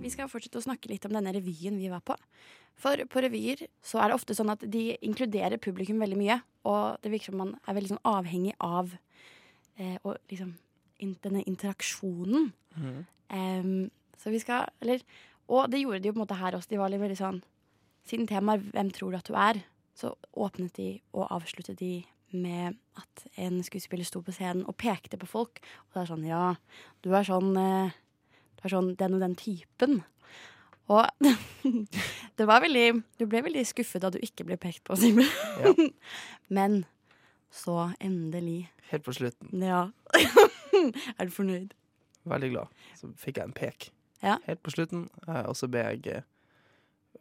Vi 0.00 0.12
skal 0.12 0.30
fortsette 0.32 0.62
å 0.62 0.64
snakke 0.64 0.88
litt 0.88 1.04
om 1.04 1.12
denne 1.12 1.34
revyen 1.36 1.76
vi 1.76 1.90
var 1.92 2.00
på. 2.06 2.16
For 2.80 3.02
på 3.10 3.22
revyer 3.26 3.66
så 3.84 4.00
er 4.00 4.08
det 4.08 4.16
ofte 4.16 4.36
sånn 4.38 4.54
at 4.54 4.64
de 4.72 4.94
inkluderer 5.04 5.60
publikum 5.60 6.00
veldig 6.00 6.20
mye. 6.22 6.38
Og 6.64 6.96
det 7.04 7.12
virker 7.12 7.34
som 7.34 7.42
man 7.42 7.52
er 7.66 7.76
veldig 7.76 7.92
sånn 7.92 8.06
avhengig 8.14 8.56
av 8.64 8.94
eh, 9.76 9.98
og 10.00 10.16
liksom 10.32 10.56
in 11.04 11.12
denne 11.26 11.44
interaksjonen. 11.44 12.48
Mm. 12.80 12.98
Um, 13.28 13.76
så 14.16 14.32
vi 14.32 14.40
skal 14.40 14.70
Eller 14.80 15.02
Og 15.48 15.68
det 15.68 15.80
gjorde 15.82 16.00
de 16.00 16.08
jo 16.08 16.14
på 16.14 16.20
en 16.20 16.24
måte 16.24 16.40
her 16.40 16.56
også. 16.56 16.72
De 16.72 16.80
var 16.80 16.92
litt 16.92 17.02
veldig 17.02 17.18
sånn 17.18 17.44
Siden 18.08 18.28
temaet 18.28 18.64
'Hvem 18.72 18.90
tror 18.92 19.10
du 19.10 19.16
at 19.16 19.28
du 19.28 19.34
er?', 19.34 19.64
så 19.96 20.14
åpnet 20.36 20.76
de 20.76 21.00
og 21.12 21.28
avsluttet 21.32 21.78
de 21.78 22.04
med 22.34 22.76
at 23.00 23.24
en 23.40 23.60
skuespiller 23.66 24.04
sto 24.06 24.20
på 24.24 24.32
scenen 24.34 24.64
og 24.68 24.76
pekte 24.80 25.18
på 25.20 25.26
folk. 25.30 25.60
Og 25.86 25.94
det 25.96 26.02
er 26.04 26.10
sånn 26.12 26.26
Ja, 26.28 26.42
du 27.04 27.12
er 27.14 27.26
sånn 27.26 27.54
eh, 27.60 27.94
Du 28.58 28.66
er 28.68 28.74
sånn 28.74 28.92
den 29.00 29.14
og 29.18 29.22
den 29.24 29.36
typen. 29.38 30.02
Og 30.92 31.06
det 32.36 32.46
var 32.46 32.60
veldig 32.60 33.02
Du 33.18 33.24
ble 33.30 33.40
veldig 33.46 33.62
skuffet 33.66 34.02
da 34.04 34.10
du 34.12 34.18
ikke 34.20 34.44
ble 34.44 34.58
pekt 34.60 34.82
på, 34.84 34.96
Simen. 35.00 35.28
Ja. 35.62 35.72
Men 36.56 36.82
så 37.54 37.92
endelig 38.02 38.66
Helt 38.90 39.04
på 39.06 39.14
slutten. 39.16 39.48
Ja. 39.64 39.86
er 41.18 41.24
du 41.24 41.32
fornøyd? 41.32 41.72
Veldig 42.28 42.50
glad. 42.52 42.72
Så 42.98 43.08
fikk 43.20 43.38
jeg 43.40 43.48
en 43.48 43.56
pek 43.56 43.90
Ja. 44.24 44.38
helt 44.46 44.62
på 44.64 44.72
slutten, 44.72 45.08
eh, 45.28 45.42
og 45.48 45.56
så 45.56 45.68
ble 45.68 45.82
jeg 45.84 46.06
eh, 46.12 46.22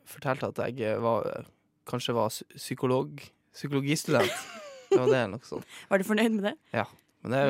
fortalt 0.07 0.43
at 0.43 0.59
jeg 0.79 0.99
var, 1.03 1.45
kanskje 1.87 2.15
var 2.15 2.31
psykolog, 2.55 3.19
psykologistudent. 3.53 4.31
Var 4.97 5.09
det, 5.11 5.19
er 5.23 5.31
nok 5.31 5.47
sånn. 5.47 5.63
Var 5.89 6.01
du 6.01 6.05
fornøyd 6.07 6.35
med 6.37 6.45
det? 6.49 6.53
Ja. 6.75 6.85
Men 7.23 7.33
det 7.35 7.43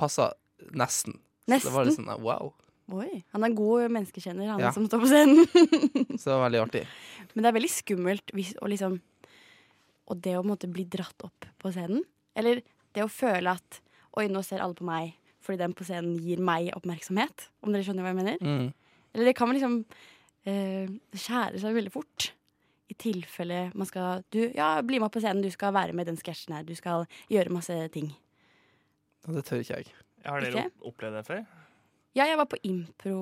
passa 0.00 0.32
nesten. 0.74 1.18
Så 1.48 1.60
det 1.68 1.74
var 1.74 1.88
litt 1.88 1.98
sånn 1.98 2.10
wow. 2.24 2.52
Oi, 2.92 3.22
Han 3.32 3.40
er 3.44 3.48
en 3.48 3.56
god 3.56 3.88
menneskekjenner, 3.94 4.50
han 4.52 4.60
Ja. 4.60 4.70
som 4.76 4.84
står 4.88 5.00
på 5.00 5.08
scenen. 5.08 5.46
Så 6.20 6.28
det 6.28 6.34
var 6.36 6.42
veldig 6.50 6.60
artig. 6.66 6.82
Men 7.32 7.44
det 7.44 7.48
er 7.48 7.56
veldig 7.56 7.70
skummelt 7.72 8.32
hvis, 8.36 8.52
å 8.60 8.68
liksom 8.68 8.98
Og 10.12 10.18
det 10.20 10.34
å 10.36 10.42
måtte 10.44 10.68
bli 10.68 10.84
dratt 10.84 11.24
opp 11.24 11.46
på 11.62 11.72
scenen. 11.72 12.02
Eller 12.36 12.60
det 12.92 13.04
å 13.06 13.08
føle 13.08 13.54
at 13.56 13.80
Oi, 14.18 14.26
nå 14.28 14.42
ser 14.44 14.60
alle 14.62 14.76
på 14.78 14.84
meg 14.86 15.14
fordi 15.44 15.58
den 15.60 15.74
på 15.76 15.84
scenen 15.84 16.14
gir 16.24 16.40
meg 16.40 16.70
oppmerksomhet. 16.72 17.48
Om 17.60 17.72
dere 17.74 17.84
skjønner 17.84 18.04
hva 18.06 18.12
jeg 18.14 18.16
mener? 18.16 18.38
Mm. 18.40 18.68
Eller 19.12 19.28
det 19.28 19.34
kan 19.36 19.50
man 19.50 19.58
liksom 19.58 19.74
eh, 20.48 20.88
skjære 21.12 21.60
seg 21.60 21.76
veldig 21.76 21.92
fort. 21.92 22.30
I 22.94 22.98
tilfelle 23.02 23.58
man 23.74 23.88
skal 23.90 24.22
Du, 24.30 24.38
ja, 24.54 24.76
bli 24.86 25.00
med 25.02 25.10
på 25.12 25.20
scenen, 25.22 25.42
du 25.42 25.50
skal 25.50 25.74
være 25.74 25.92
med 25.96 26.06
i 26.06 26.12
den 26.12 26.20
sketsjen 26.20 26.54
her. 26.54 26.62
Du 26.66 26.74
skal 26.78 27.06
gjøre 27.32 27.52
masse 27.54 27.74
ting. 27.94 28.12
Det 29.26 29.42
tør 29.48 29.62
ikke 29.64 29.78
jeg. 29.80 29.92
Har 30.24 30.40
dere 30.44 30.64
Ikke? 30.64 30.88
opplevd 30.88 31.16
det 31.18 31.24
før? 31.26 31.44
Ja, 32.14 32.26
jeg 32.30 32.38
var 32.38 32.46
på 32.46 32.60
impro 32.62 33.18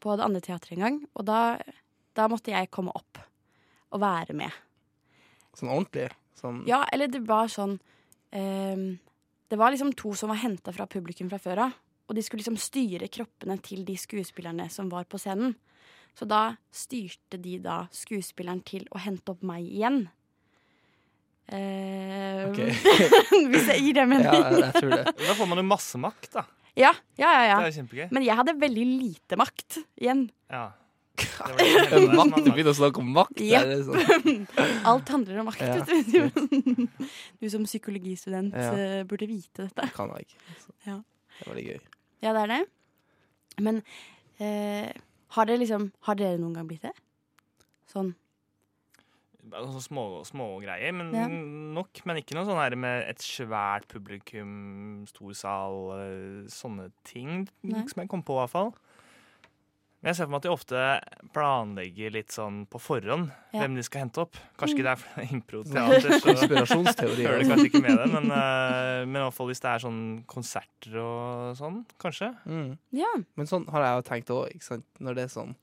på 0.00 0.14
det 0.16 0.24
andre 0.24 0.40
teatret 0.40 0.78
en 0.78 0.84
gang, 0.84 1.00
og 1.12 1.26
da, 1.28 1.58
da 2.16 2.24
måtte 2.32 2.54
jeg 2.54 2.70
komme 2.72 2.94
opp 2.96 3.20
og 3.92 4.00
være 4.00 4.32
med. 4.38 4.54
Sånn 5.54 5.70
ordentlig. 5.70 6.08
Sånn 6.38 6.62
Ja, 6.66 6.80
eller 6.92 7.10
det 7.12 7.20
var 7.28 7.46
sånn 7.52 7.76
um, 8.34 8.86
Det 9.50 9.58
var 9.60 9.70
liksom 9.70 9.92
to 9.94 10.14
som 10.18 10.32
var 10.32 10.40
henta 10.42 10.72
fra 10.74 10.88
publikum 10.90 11.28
fra 11.30 11.38
før 11.38 11.66
av. 11.68 11.76
Og 12.08 12.16
de 12.16 12.24
skulle 12.24 12.42
liksom 12.42 12.58
styre 12.60 13.06
kroppene 13.12 13.54
til 13.64 13.84
de 13.86 13.94
skuespillerne 13.96 14.66
som 14.72 14.88
var 14.92 15.06
på 15.08 15.20
scenen. 15.20 15.54
Så 16.14 16.28
da 16.30 16.42
styrte 16.74 17.40
de 17.42 17.56
da 17.62 17.84
skuespilleren 17.94 18.62
til 18.66 18.86
å 18.94 19.00
hente 19.02 19.34
opp 19.34 19.42
meg 19.46 19.66
igjen. 19.66 20.04
Uh, 21.50 22.48
OK. 22.48 22.60
hvis 23.52 23.66
jeg 23.74 23.82
gir 23.82 23.98
det 23.98 24.04
mening. 24.08 24.30
Ja, 24.30 24.52
jeg, 24.54 24.70
tror 24.78 24.94
det. 24.94 25.02
Da 25.20 25.34
får 25.36 25.50
man 25.50 25.60
jo 25.60 25.66
masse 25.68 26.00
makt, 26.00 26.30
da. 26.38 26.46
Ja, 26.74 26.90
ja, 27.20 27.28
ja, 27.30 27.42
ja. 27.50 27.58
Det 27.58 27.66
er 27.66 27.70
jo 27.70 27.76
kjempegøy. 27.82 28.06
Men 28.14 28.24
jeg 28.26 28.38
hadde 28.38 28.54
veldig 28.62 28.86
lite 28.88 29.38
makt 29.38 29.82
igjen. 30.00 30.24
Ja. 30.50 30.70
Makt, 31.14 32.40
du 32.42 32.48
begynner 32.50 32.72
å 32.72 32.74
snakke 32.74 32.98
om 32.98 33.12
makt. 33.14 33.38
Er 33.38 33.68
sånn. 33.86 34.46
Alt 34.90 35.12
handler 35.14 35.44
om 35.44 35.46
makt, 35.46 35.62
Ja, 35.62 35.76
vet 35.86 36.10
du. 36.10 36.88
Du 37.38 37.46
som 37.52 37.62
psykologistudent 37.68 38.56
Ja. 38.58 38.72
eh, 38.74 39.02
burde 39.06 39.28
vite 39.30 39.68
dette. 39.68 39.84
Det 39.84 39.94
kan 39.94 40.10
jeg. 40.18 40.34
Ja. 40.88 40.96
Det 41.38 41.44
er 41.46 41.52
veldig 41.52 41.66
gøy. 41.68 41.78
Ja, 42.24 42.32
det 42.34 42.42
er 42.42 42.50
det. 42.50 42.60
Men 43.62 43.78
eh, 44.42 44.90
har 45.34 45.48
dere 45.48 45.60
liksom 45.62 45.88
Har 46.06 46.18
dere 46.20 46.38
noen 46.40 46.54
gang 46.56 46.68
blitt 46.70 46.86
det? 46.86 46.94
Sånn 47.90 48.14
Altså 49.52 49.82
små, 49.84 50.02
små 50.24 50.46
greier, 50.62 50.92
men 50.96 51.10
Ja. 51.12 51.26
nok. 51.28 52.00
Men 52.08 52.16
ikke 52.16 52.32
noe 52.34 52.46
sånn 52.48 52.56
her 52.56 52.74
med 52.80 53.04
et 53.10 53.18
svært 53.20 53.86
publikum, 53.92 55.04
stor 55.06 55.34
sal, 55.36 55.76
eh, 56.00 56.48
sånne 56.48 56.90
ting 57.04 57.46
Nei. 57.62 57.84
som 57.86 58.00
jeg 58.00 58.08
kom 58.08 58.22
på, 58.24 58.32
i 58.38 58.40
hvert 58.40 58.50
fall. 58.54 58.72
Men 60.04 60.10
jeg 60.12 60.18
ser 60.18 60.26
for 60.28 60.34
meg 60.34 60.42
at 60.42 60.44
de 60.44 60.52
ofte 60.52 60.80
planlegger 61.32 62.12
litt 62.12 62.34
sånn 62.34 62.58
på 62.68 62.76
forhånd 62.82 63.30
Ja. 63.54 63.62
hvem 63.62 63.78
de 63.78 63.82
skal 63.86 64.02
hente 64.04 64.20
opp. 64.20 64.36
Kanskje 64.60 64.76
ikke 64.76 64.84
det 64.84 64.92
er 64.92 65.00
for 65.00 65.24
improteater, 65.38 66.10
så 66.20 66.26
Konspirasjonsteorier. 66.28 67.28
hører 67.30 67.40
det 67.40 67.48
kanskje 67.48 67.68
ikke 67.70 67.82
med 67.86 67.96
det. 68.02 68.08
Men, 68.12 68.28
uh, 68.28 69.00
men 69.08 69.16
i 69.16 69.22
hvert 69.24 69.36
fall 69.38 69.48
hvis 69.48 69.62
det 69.64 69.70
er 69.72 69.84
sånn 69.86 70.02
konserter 70.28 70.98
og 71.00 71.56
sånn, 71.56 71.78
kanskje. 72.04 72.28
Mm. 72.44 72.74
Ja. 73.00 73.12
Men 73.40 73.48
sånn 73.48 73.64
har 73.72 73.86
jeg 73.86 73.96
jo 74.02 74.04
tenkt 74.10 74.32
òg, 74.36 74.48
ikke 74.58 74.68
sant. 74.68 74.84
Når 75.00 75.16
det 75.16 75.24
er 75.30 75.32
sånn 75.40 75.54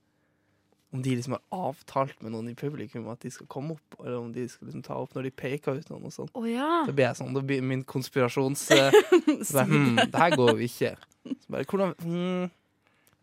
Om 0.92 1.00
de 1.06 1.14
liksom 1.16 1.32
har 1.38 1.70
avtalt 1.70 2.18
med 2.20 2.34
noen 2.34 2.50
i 2.50 2.54
publikum 2.58 3.06
at 3.08 3.22
de 3.24 3.30
skal 3.32 3.46
komme 3.48 3.78
opp, 3.78 3.94
eller 4.02 4.18
om 4.18 4.32
de 4.34 4.42
skal 4.50 4.66
liksom 4.68 4.82
ta 4.84 4.98
opp 5.00 5.14
når 5.16 5.24
de 5.30 5.30
peker 5.40 5.78
ut 5.78 5.86
noen 5.88 6.10
og 6.10 6.12
sånn. 6.12 6.28
Å 6.36 6.42
ja. 6.50 6.66
Da 6.84 6.92
blir 6.92 7.06
jeg 7.06 7.16
sånn, 7.22 7.30
da 7.32 7.40
blir 7.40 7.62
min 7.64 7.80
konspirasjons... 7.88 8.66
Uh, 8.74 8.90
så 9.46 9.62
bare, 9.62 9.70
hm, 9.70 10.02
det 10.02 10.20
her 10.20 10.36
går 10.36 10.50
jo 10.52 10.66
ikke. 10.66 10.90
Så 11.30 11.54
bare, 11.54 11.64
hvordan 11.70 11.94
hm, 12.02 12.50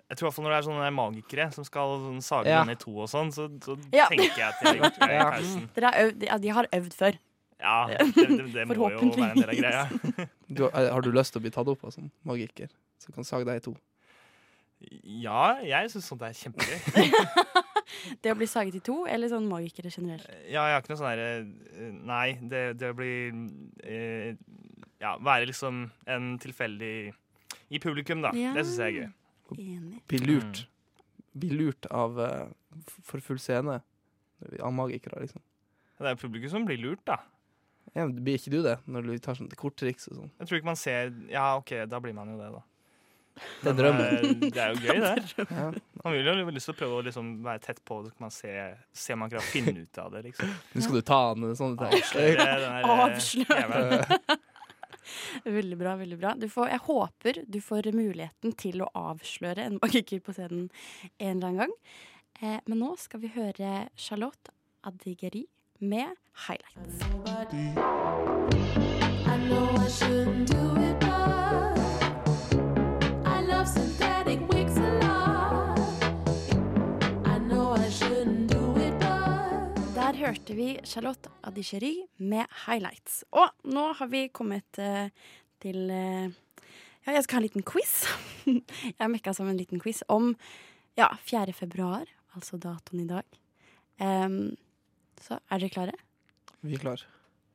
Jeg 0.10 0.18
tror 0.18 0.26
i 0.26 0.30
hvert 0.30 0.36
fall 0.40 0.46
når 0.48 0.54
det 0.56 0.60
er 0.60 0.68
sånne 0.70 0.92
magikere 0.98 1.46
som 1.54 1.64
skal 1.68 1.98
sånn 2.02 2.22
sage 2.26 2.50
Ja. 2.50 2.64
den 2.64 2.74
i 2.74 2.80
to 2.82 2.92
og 2.98 3.10
sånn, 3.12 3.30
så, 3.32 3.46
så 3.62 3.76
Ja. 3.94 4.08
tenker 4.10 4.38
jeg 4.38 4.48
at 4.48 4.60
de 4.62 4.68
har 4.68 4.78
gjort 4.80 5.00
det 5.00 5.10
i 5.10 5.14
Ja. 5.20 5.32
pausen. 5.32 5.68
Øvd, 6.06 6.24
ja, 6.26 6.38
de 6.38 6.48
har 6.58 6.68
øvd 6.74 6.94
før. 6.98 7.20
Ja, 7.60 7.88
det, 7.92 8.16
det, 8.16 8.54
det 8.54 8.68
må 8.68 8.74
jo 8.76 8.88
være 8.88 9.02
en 9.04 9.38
del 9.38 9.50
av 9.50 9.56
greia. 9.60 10.28
du, 10.50 10.66
eh, 10.70 10.90
Har 10.94 11.02
du 11.02 11.12
lyst 11.12 11.34
til 11.34 11.42
å 11.42 11.46
bli 11.46 11.52
tatt 11.52 11.68
opp 11.68 11.84
av 11.84 11.92
sånn 11.94 12.10
magiker 12.26 12.70
som 12.98 13.14
kan 13.14 13.24
sage 13.28 13.46
deg 13.46 13.60
i 13.62 13.66
to? 13.70 13.76
Ja, 15.04 15.58
jeg 15.60 15.90
syns 15.92 16.08
sånt 16.08 16.22
er 16.24 16.32
kjempegøy. 16.32 16.80
Det 18.24 18.32
å 18.32 18.38
bli 18.38 18.48
saget 18.48 18.76
i 18.78 18.80
to, 18.86 19.02
eller 19.10 19.28
sånn 19.32 19.48
magikere 19.50 19.90
generelt. 19.92 20.24
Ja, 20.48 20.64
jeg 20.70 20.76
har 20.78 20.82
ikke 20.84 20.94
noe 20.94 21.00
sånn 21.02 21.10
derre 21.10 21.92
Nei, 22.08 22.28
det, 22.52 22.62
det 22.80 22.92
å 22.94 22.96
bli 22.96 23.12
eh, 23.84 24.36
Ja, 25.02 25.18
være 25.20 25.50
liksom 25.50 25.82
en 26.08 26.30
tilfeldig 26.40 27.12
i 27.70 27.80
publikum, 27.82 28.22
da. 28.24 28.32
Ja. 28.38 28.54
Det 28.56 28.64
syns 28.66 28.80
jeg 28.80 28.94
er 28.94 28.98
gøy. 29.02 29.10
Bli 29.58 30.20
lurt. 30.24 30.64
Bli 31.40 31.50
lurt 31.56 31.86
av 31.94 32.18
uh, 32.20 32.48
for 33.06 33.22
full 33.24 33.40
scene 33.40 33.80
av 34.64 34.74
magikere, 34.74 35.20
liksom. 35.26 35.42
Det 36.00 36.08
er 36.08 36.16
jo 36.16 36.22
publikum 36.22 36.50
som 36.54 36.66
blir 36.68 36.80
lurt, 36.80 37.02
da. 37.08 37.18
Ja, 37.96 38.06
men 38.06 38.14
Blir 38.24 38.38
ikke 38.38 38.52
du 38.54 38.62
det, 38.64 38.78
når 38.88 39.08
du 39.10 39.14
tar 39.20 39.36
sånn 39.36 39.50
korttriks 39.58 40.08
og 40.12 40.20
sånn? 40.20 40.32
Jeg 40.40 40.48
tror 40.48 40.60
ikke 40.60 40.70
man 40.70 40.78
ser 40.80 41.10
Ja, 41.32 41.56
OK, 41.58 41.74
da 41.90 42.00
blir 42.04 42.14
man 42.16 42.30
jo 42.32 42.38
det, 42.40 42.52
da. 42.54 42.62
Det 43.64 43.72
er 43.72 43.76
drømmen. 43.78 44.06
eh, 44.06 44.50
Det 44.52 44.62
er 44.62 44.74
jo 44.74 44.80
gøy, 44.88 45.00
det. 45.04 45.46
Ja. 45.50 45.66
Man 46.04 46.14
vil 46.16 46.28
jo 46.30 46.50
lyst 46.54 46.70
til 46.70 46.76
å 46.76 46.80
prøve 46.80 47.00
å 47.00 47.06
liksom 47.08 47.32
være 47.46 47.64
tett 47.66 47.82
på, 47.88 48.02
så 48.06 48.12
kan 48.14 48.26
man 48.28 48.34
se, 48.36 48.54
se 48.94 49.16
om 49.16 49.22
man 49.24 49.32
kan 49.32 49.44
finne 49.48 49.74
ut 49.80 50.02
av 50.04 50.12
det, 50.16 50.26
liksom. 50.30 50.52
Nå 50.76 50.86
skal 50.86 51.00
du 51.00 51.06
ta 51.08 51.20
han 51.30 51.48
ting. 51.56 51.80
Avsløre 51.88 52.48
eh, 52.60 52.94
Avsløre. 52.96 54.20
Veldig 55.60 55.78
bra. 55.80 55.96
veldig 56.00 56.20
bra. 56.20 56.36
Får, 56.50 56.70
jeg 56.74 56.86
håper 56.86 57.42
du 57.48 57.60
får 57.64 57.92
muligheten 57.96 58.56
til 58.60 58.84
å 58.84 58.92
avsløre 58.98 59.66
en 59.66 59.80
magiker 59.84 60.20
på 60.24 60.36
scenen 60.38 60.70
en 61.18 61.38
eller 61.38 61.48
annen 61.48 61.62
gang. 61.64 61.76
Eh, 62.42 62.60
men 62.66 62.80
nå 62.84 62.94
skal 63.00 63.24
vi 63.24 63.34
høre 63.36 63.90
Charlotte 63.96 64.54
Adigeri 64.84 65.46
med 65.80 66.16
'Highlights'. 66.36 67.04
I 69.30 69.38
know 69.48 69.76
I 69.76 70.89
hørte 80.20 80.56
vi 80.56 80.74
Charlotte 80.84 81.30
Adigeri 81.48 81.94
med 82.18 82.48
'Highlights'. 82.66 83.24
Og 83.32 83.50
nå 83.64 83.94
har 83.96 84.08
vi 84.12 84.28
kommet 84.28 84.80
eh, 84.80 85.10
til 85.62 85.90
eh, 85.90 86.32
Ja, 87.08 87.14
jeg 87.16 87.24
skal 87.24 87.38
ha 87.38 87.40
en 87.40 87.48
liten 87.48 87.64
quiz. 87.64 88.06
jeg 88.46 89.00
har 89.00 89.10
mekka 89.10 89.34
sammen 89.34 89.56
en 89.56 89.62
liten 89.62 89.80
quiz 89.80 90.04
om 90.10 90.36
ja, 90.98 91.08
4. 91.24 91.54
februar, 91.56 92.06
altså 92.36 92.60
datoen 92.60 93.06
i 93.06 93.08
dag. 93.08 93.24
Um, 94.00 94.58
så 95.24 95.40
er 95.50 95.64
dere 95.64 95.72
klare? 95.72 95.96
Vi 96.62 96.76
er 96.76 96.84
klar. 96.84 97.06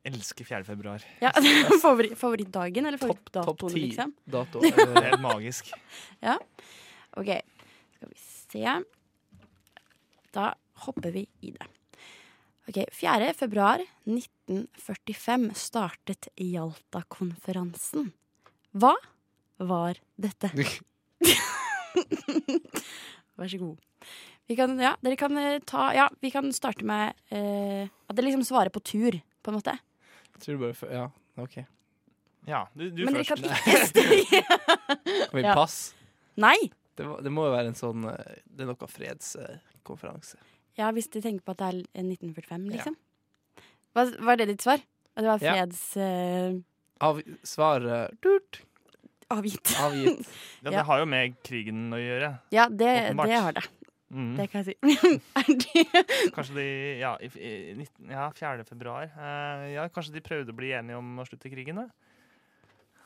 Elsker 0.05 0.45
4. 0.45 0.63
februar. 0.65 1.05
Ja, 1.21 1.31
favori, 1.85 2.11
Favorittdagen 2.17 2.85
eller 2.89 2.97
Topp 2.97 3.29
favorittdatoen, 3.29 3.73
ti 3.73 3.85
liksom? 3.85 4.15
dato. 4.25 4.61
Helt 5.07 5.21
magisk. 5.21 5.71
Ja. 6.21 6.39
OK, 7.15 7.31
skal 7.95 8.11
vi 8.11 8.19
se. 8.25 8.77
Da 10.33 10.51
hopper 10.85 11.13
vi 11.15 11.27
i 11.45 11.53
det. 11.53 11.74
Ok, 12.67 12.79
4. 12.91 13.33
februar 13.37 13.81
1945 14.09 15.51
startet 15.55 16.27
Jalta-konferansen. 16.41 18.07
Hva 18.73 18.95
var 19.61 19.99
dette? 20.17 20.49
Vær 23.35 23.47
så 23.51 23.59
god. 23.59 23.77
Vi 24.49 24.55
kan, 24.57 24.73
ja, 24.79 24.93
dere 25.03 25.17
kan 25.17 25.37
eh, 25.41 25.59
ta 25.65 25.87
Ja, 25.95 26.07
vi 26.21 26.29
kan 26.33 26.51
starte 26.53 26.85
med 26.85 27.13
eh, 27.33 27.85
at 28.07 28.15
dere 28.17 28.27
liksom 28.29 28.45
svarer 28.45 28.69
på 28.73 28.81
tur, 28.85 29.17
på 29.41 29.51
en 29.51 29.57
måte. 29.59 29.73
Jeg 30.35 30.43
tror 30.45 30.59
bare 30.61 30.75
for, 30.77 30.91
Ja, 30.93 31.07
OK. 31.41 31.59
Ja, 32.45 32.63
du, 32.77 32.89
du 32.93 33.05
Men 33.07 33.15
dere 33.17 33.25
kan 33.25 33.41
ikke 33.45 33.85
stryke. 33.89 34.41
Kan 34.45 35.37
vi 35.39 35.45
passe? 35.49 35.93
Nei! 36.41 36.57
Det, 36.95 37.03
må- 37.07 37.17
det 37.25 37.31
må 37.33 37.45
jo 37.49 37.55
være 37.55 37.71
en 37.73 37.77
sånn 37.79 38.05
eh, 38.11 38.37
Det 38.45 38.63
er 38.65 38.69
noe 38.69 38.87
fredskonferanse. 38.91 40.37
Ja, 40.77 40.89
hvis 40.91 41.07
de 41.13 41.21
tenker 41.23 41.45
på 41.47 41.53
at 41.55 41.61
det 41.63 41.67
er 41.95 42.03
1945, 42.03 42.65
liksom. 42.73 42.95
Hva, 43.95 44.03
var 44.27 44.35
det 44.41 44.49
ditt 44.51 44.63
svar? 44.65 44.81
At 45.15 45.23
det 45.23 45.29
var 45.31 45.43
Ja. 45.45 45.53
freds... 45.55 45.83
eh, 45.97 46.57
Av, 47.05 47.21
svar 47.47 47.83
eh, 47.87 48.09
turt, 48.23 48.61
avgitt. 49.31 49.71
avgitt. 49.85 50.27
Ja, 50.63 50.71
Ja. 50.71 50.77
det 50.79 50.85
har 50.89 50.99
jo 50.99 51.05
med 51.11 51.35
krigen 51.43 51.87
å 51.95 51.99
gjøre. 51.99 52.33
Ja, 52.55 52.67
det, 52.69 52.91
det 53.15 53.39
har 53.39 53.55
det. 53.55 53.63
Mm. 54.15 54.35
Det 54.37 54.45
kan 54.51 54.63
jeg 54.63 54.75
si. 54.75 54.75
er 55.39 55.47
de 55.63 55.85
Kanskje 56.35 56.55
de 56.59 56.67
Ja, 57.01 57.15
i, 57.23 57.27
i, 57.39 57.53
19, 57.73 58.11
ja 58.11 58.27
4. 58.37 58.63
februar. 58.67 59.07
Eh, 59.15 59.63
ja, 59.75 59.87
kanskje 59.89 60.13
de 60.19 60.21
prøvde 60.27 60.53
å 60.53 60.59
bli 60.59 60.73
enige 60.77 60.99
om 60.99 61.15
å 61.19 61.25
slutte 61.27 61.49
krigen, 61.51 61.79
da? 61.81 61.87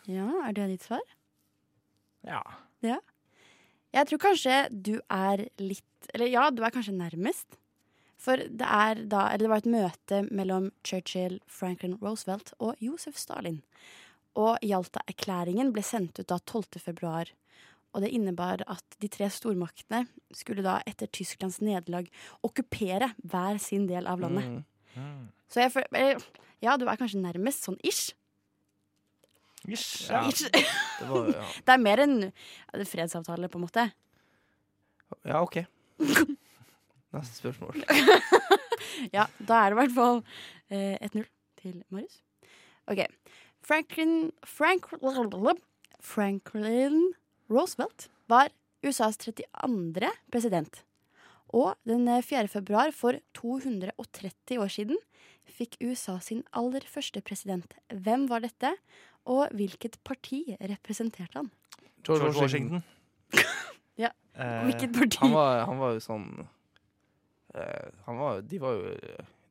Ja, 0.09 0.25
er 0.49 0.53
det 0.57 0.67
ditt 0.73 0.85
svar? 0.89 1.05
Ja. 2.25 2.41
Ja. 2.83 2.97
Jeg 3.93 4.09
tror 4.09 4.21
kanskje 4.21 4.57
du 4.69 4.95
er 5.09 5.47
litt 5.61 5.85
Eller 6.13 6.29
ja, 6.29 6.49
du 6.53 6.61
er 6.65 6.73
kanskje 6.73 6.93
nærmest. 6.97 7.47
For 8.19 8.35
det 8.35 8.59
da 8.59 9.21
Eller 9.31 9.45
det 9.45 9.49
var 9.49 9.61
et 9.63 9.69
møte 9.71 10.21
mellom 10.27 10.71
Churchill, 10.83 11.39
Franklin 11.47 11.97
Roosevelt 12.01 12.53
og 12.59 12.75
Josef 12.83 13.17
Stalin. 13.17 13.61
Og 14.35 14.59
Jalta-erklæringen 14.63 15.71
ble 15.75 15.83
sendt 15.83 16.19
ut 16.19 16.27
da 16.27 16.37
12. 16.39 16.79
februar. 16.83 17.31
Og 17.95 18.03
det 18.03 18.11
innebar 18.13 18.61
at 18.69 18.99
de 19.01 19.07
tre 19.09 19.29
stormaktene 19.33 20.03
skulle 20.35 20.61
da 20.65 20.77
etter 20.85 21.09
Tysklands 21.09 21.57
nederlag 21.63 22.09
okkupere 22.45 23.13
hver 23.23 23.57
sin 23.63 23.87
del 23.89 24.05
av 24.07 24.21
landet. 24.21 24.45
Mm. 24.45 24.99
Mm. 24.99 25.25
Så 25.49 25.63
jeg 25.63 25.73
føler 25.73 26.21
Ja, 26.61 26.75
du 26.77 26.85
er 26.91 26.99
kanskje 26.99 27.21
nærmest 27.23 27.63
sånn 27.63 27.79
ish. 27.87 28.11
Ish. 29.67 30.09
Ja, 30.11 30.25
Ish. 30.27 30.45
det 30.51 31.07
var 31.07 31.31
ja. 31.31 31.47
Det 31.65 31.73
er 31.73 31.81
mer 31.81 32.03
enn 32.03 32.15
en 32.29 32.85
fredsavtale, 32.87 33.49
på 33.49 33.59
en 33.59 33.65
måte. 33.65 33.87
ja, 35.25 35.41
OK. 35.41 35.63
Neste 37.15 37.35
spørsmål. 37.41 37.79
Ja, 39.13 39.25
da 39.47 39.57
er 39.63 39.71
det 39.71 39.75
i 39.75 39.79
hvert 39.79 39.93
fall 39.95 40.17
eh, 40.71 40.95
1-0 41.07 41.23
til 41.61 41.75
Marius. 41.93 42.17
OK. 42.89 43.01
Franklin 43.63 44.31
Frank, 44.47 44.87
Franklin 46.03 47.13
Roosevelt 47.51 48.07
var 48.31 48.49
USAs 48.85 49.17
32. 49.19 50.09
president. 50.31 50.81
Og 51.49 51.75
den 51.87 52.07
4. 52.23 52.47
februar 52.47 52.91
for 52.95 53.17
230 53.37 54.59
år 54.61 54.69
siden 54.73 54.99
fikk 55.49 55.79
USA 55.81 56.19
sin 56.23 56.43
aller 56.53 56.85
første 56.87 57.21
president. 57.25 57.73
Hvem 57.89 58.27
var 58.29 58.43
dette, 58.45 58.75
og 59.25 59.49
hvilket 59.57 59.97
parti 60.07 60.43
representerte 60.61 61.39
han? 61.41 61.51
George 62.05 62.33
Washington. 62.39 62.83
Ja, 63.99 64.13
Eh, 64.39 64.61
Hvilket 64.69 64.93
parti? 64.95 65.17
Han 65.19 65.33
var, 65.35 65.65
han 65.67 65.79
var 65.81 65.97
jo 65.97 65.99
sånn 65.99 66.27
eh, 66.39 66.45
var 68.05 68.41
De 68.45 68.61
var 68.61 68.77
jo 68.77 68.93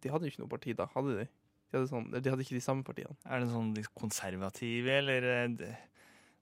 De 0.03 0.13
hadde 0.13 0.27
jo 0.27 0.33
ikke 0.33 0.43
noe 0.45 0.53
parti 0.53 0.75
da, 0.79 0.87
hadde 0.95 1.17
de? 1.21 1.27
De 1.69 1.77
hadde, 1.77 1.89
sånn, 1.91 2.07
de 2.15 2.33
hadde 2.33 2.45
ikke 2.47 2.57
de 2.57 2.65
samme 2.65 2.85
partiene. 2.87 3.15
Er 3.29 3.43
det 3.43 3.51
sånn 3.53 3.75
de 3.77 3.83
konservative, 3.99 4.95
eller 5.03 5.27
eh, 5.29 5.49
det, 5.59 5.73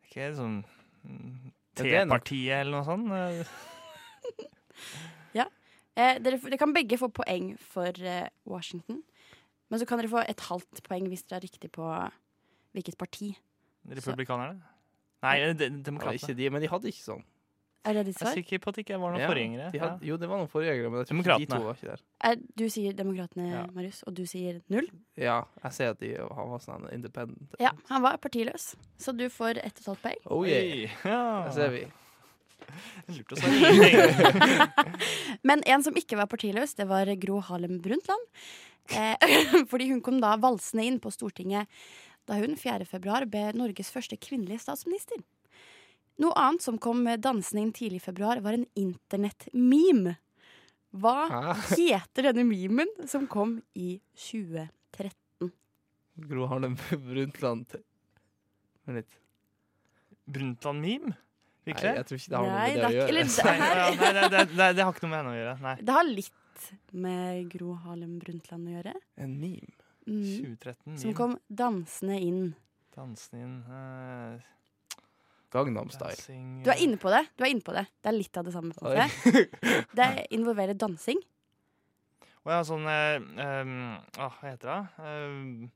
Ikke 0.07 0.29
sånn. 0.37 0.61
T-partiet, 1.77 2.61
eller 2.61 2.77
noe 2.77 2.85
sånt? 2.87 3.11
ja. 5.41 5.49
Eh, 5.97 6.21
dere, 6.23 6.39
dere 6.39 6.61
kan 6.61 6.75
begge 6.77 7.01
få 7.01 7.11
poeng 7.17 7.57
for 7.73 7.91
eh, 8.07 8.29
Washington. 8.47 9.03
Men 9.67 9.83
så 9.83 9.89
kan 9.89 9.99
dere 9.99 10.13
få 10.13 10.23
et 10.23 10.47
halvt 10.47 10.85
poeng 10.87 11.11
hvis 11.11 11.27
dere 11.27 11.41
har 11.41 11.47
riktig 11.49 11.73
på 11.75 11.91
hvilket 12.77 12.99
parti. 13.01 13.33
Republikanerne? 13.99 14.61
Nei, 15.27 15.39
de, 15.59 15.71
demokratene. 15.83 16.21
Ja, 16.21 16.23
ikke 16.23 16.39
de, 16.39 16.51
men 16.53 16.63
de 16.63 16.71
hadde 16.71 16.93
ikke 16.93 17.03
sånn. 17.03 17.27
Er 17.87 17.97
det 17.99 18.05
ditt 18.09 18.19
svar? 18.19 18.33
Jeg 18.33 18.43
er 18.43 18.43
sikker 18.43 18.63
på 18.65 18.73
at 18.73 18.79
det 18.79 18.85
ikke 18.85 18.99
var 19.01 19.15
noen 19.15 19.23
Ja, 19.23 19.29
forgjengere. 19.31 19.67
De 19.73 19.81
hadde, 19.83 19.99
ja. 20.03 20.09
Jo, 20.11 20.17
det 20.21 20.31
var 20.31 20.41
noen 20.43 20.51
forgjengere, 20.51 20.91
men 20.93 21.03
jeg 21.05 21.11
tror 21.11 21.43
de 21.43 21.49
to 21.53 21.61
var 21.65 21.79
ikke 21.79 21.91
der. 21.93 22.03
Er, 22.31 22.41
du 22.59 22.65
sier 22.73 22.97
Demokratene, 22.99 23.47
Ja. 23.53 23.61
Marius, 23.77 24.01
og 24.07 24.17
du 24.19 24.25
sier 24.27 24.59
null? 24.73 24.89
Ja, 25.21 25.37
jeg 25.63 25.77
ser 25.79 25.93
at 25.95 26.01
de, 26.03 26.15
han 26.19 26.51
var 26.51 26.65
sånn 26.65 26.89
independent. 26.95 27.55
Ja, 27.63 27.73
han 27.93 28.03
var 28.05 28.19
partiløs. 28.23 28.73
Så 28.99 29.15
du 29.17 29.29
får 29.33 29.63
ett 29.63 29.79
og 29.79 29.87
et 29.87 29.87
halvt 29.93 30.03
poeng. 30.09 30.27
Oh 30.27 30.43
yeah, 30.49 30.91
ja. 31.07 31.23
der 31.47 31.55
ser 31.57 31.73
vi. 31.77 31.85
Lurt 33.15 33.33
å 33.33 33.39
si. 33.39 33.47
Men 35.47 35.63
en 35.71 35.85
som 35.87 35.95
ikke 35.99 36.19
var 36.19 36.29
partiløs, 36.31 36.75
det 36.79 36.89
var 36.91 37.11
Gro 37.23 37.39
Harlem 37.47 37.79
Brundtland. 37.85 38.27
Eh, 38.91 39.39
fordi 39.71 39.91
hun 39.93 40.03
kom 40.03 40.21
da 40.23 40.35
valsende 40.41 40.87
inn 40.87 41.01
på 41.03 41.13
Stortinget 41.15 41.71
da 42.27 42.41
hun 42.41 42.57
4. 42.59 42.87
februar 42.91 43.27
ble 43.31 43.53
Norges 43.55 43.93
første 43.95 44.19
kvinnelige 44.19 44.65
statsminister. 44.65 45.21
Noe 46.23 46.33
annet 46.41 46.63
som 46.65 46.79
kom 46.81 47.03
med 47.05 47.21
inn 47.25 47.73
tidlig 47.77 47.99
i 48.01 48.05
februar, 48.07 48.41
var 48.41 48.57
en 48.57 48.67
internett-meme. 48.79 50.15
Hva 50.97 51.15
Hæ? 51.29 51.55
heter 51.77 52.31
denne 52.31 52.45
memen 52.49 52.89
som 53.11 53.27
kom 53.29 53.59
i 53.77 53.99
2013? 54.17 55.51
Gro 56.31 56.47
Harlem 56.49 56.79
Brundtland. 57.11 57.67
Vent 58.87 59.03
litt. 59.03 59.19
Brundtland-meme? 60.27 61.13
Nei, 61.67 61.75
jeg 61.75 62.07
tror 62.07 62.21
ikke 62.21 62.31
det 62.31 62.39
har 62.39 62.47
noe 62.47 62.57
med 62.57 62.77
det 62.77 62.81
det 62.81 62.87
å 62.87 62.95
gjøre. 62.95 63.09
eller 63.11 63.25
det 63.27 63.45
Nei, 63.45 63.55
her- 63.61 63.77
ja, 63.77 63.87
nei, 63.91 64.11
det, 64.17 64.27
det, 64.31 64.43
det, 64.57 64.67
det 64.79 64.85
har 64.87 64.93
ikke 64.95 65.05
noe 65.07 65.11
med 65.13 65.19
henne 65.21 65.33
å 65.33 65.39
gjøre. 65.41 65.55
Nei. 65.67 65.75
Det 65.83 65.97
har 65.97 66.07
litt 66.09 66.69
med 67.05 67.49
Gro 67.53 67.73
Harlem 67.85 68.13
Brundtland 68.23 68.71
å 68.71 68.75
gjøre. 68.79 68.93
En 69.27 69.35
meme. 69.43 69.75
2013 70.07 70.77
meme. 70.87 71.01
Som 71.03 71.15
kom 71.19 71.35
dansende 71.51 72.19
inn. 72.23 72.45
Dansende 72.97 73.43
inn 73.43 73.57
eh, 73.67 74.47
Gangnam 75.57 75.89
Style. 75.95 76.21
Du 76.65 76.69
er 76.73 76.79
inne 76.85 76.97
på 77.01 77.09
det. 77.13 77.23
Du 77.37 77.41
er 77.47 77.51
inne 77.55 77.65
på 77.65 77.73
det. 77.77 77.87
Det 78.03 78.09
er 78.13 78.17
litt 78.17 78.37
av 78.37 78.43
det 78.47 78.53
samme. 78.55 78.73
på 78.77 78.81
en 78.85 78.89
måte. 79.01 79.07
Det 79.97 80.09
involverer 80.37 80.75
dansing. 80.79 81.19
Å 82.47 82.49
ja, 82.53 82.61
sånn 82.63 82.85
eh, 82.87 83.17
um, 83.19 83.97
ah, 84.23 84.31
Hva 84.39 84.47
heter 84.53 84.69
det? 84.71 84.83
Um, 85.03 85.71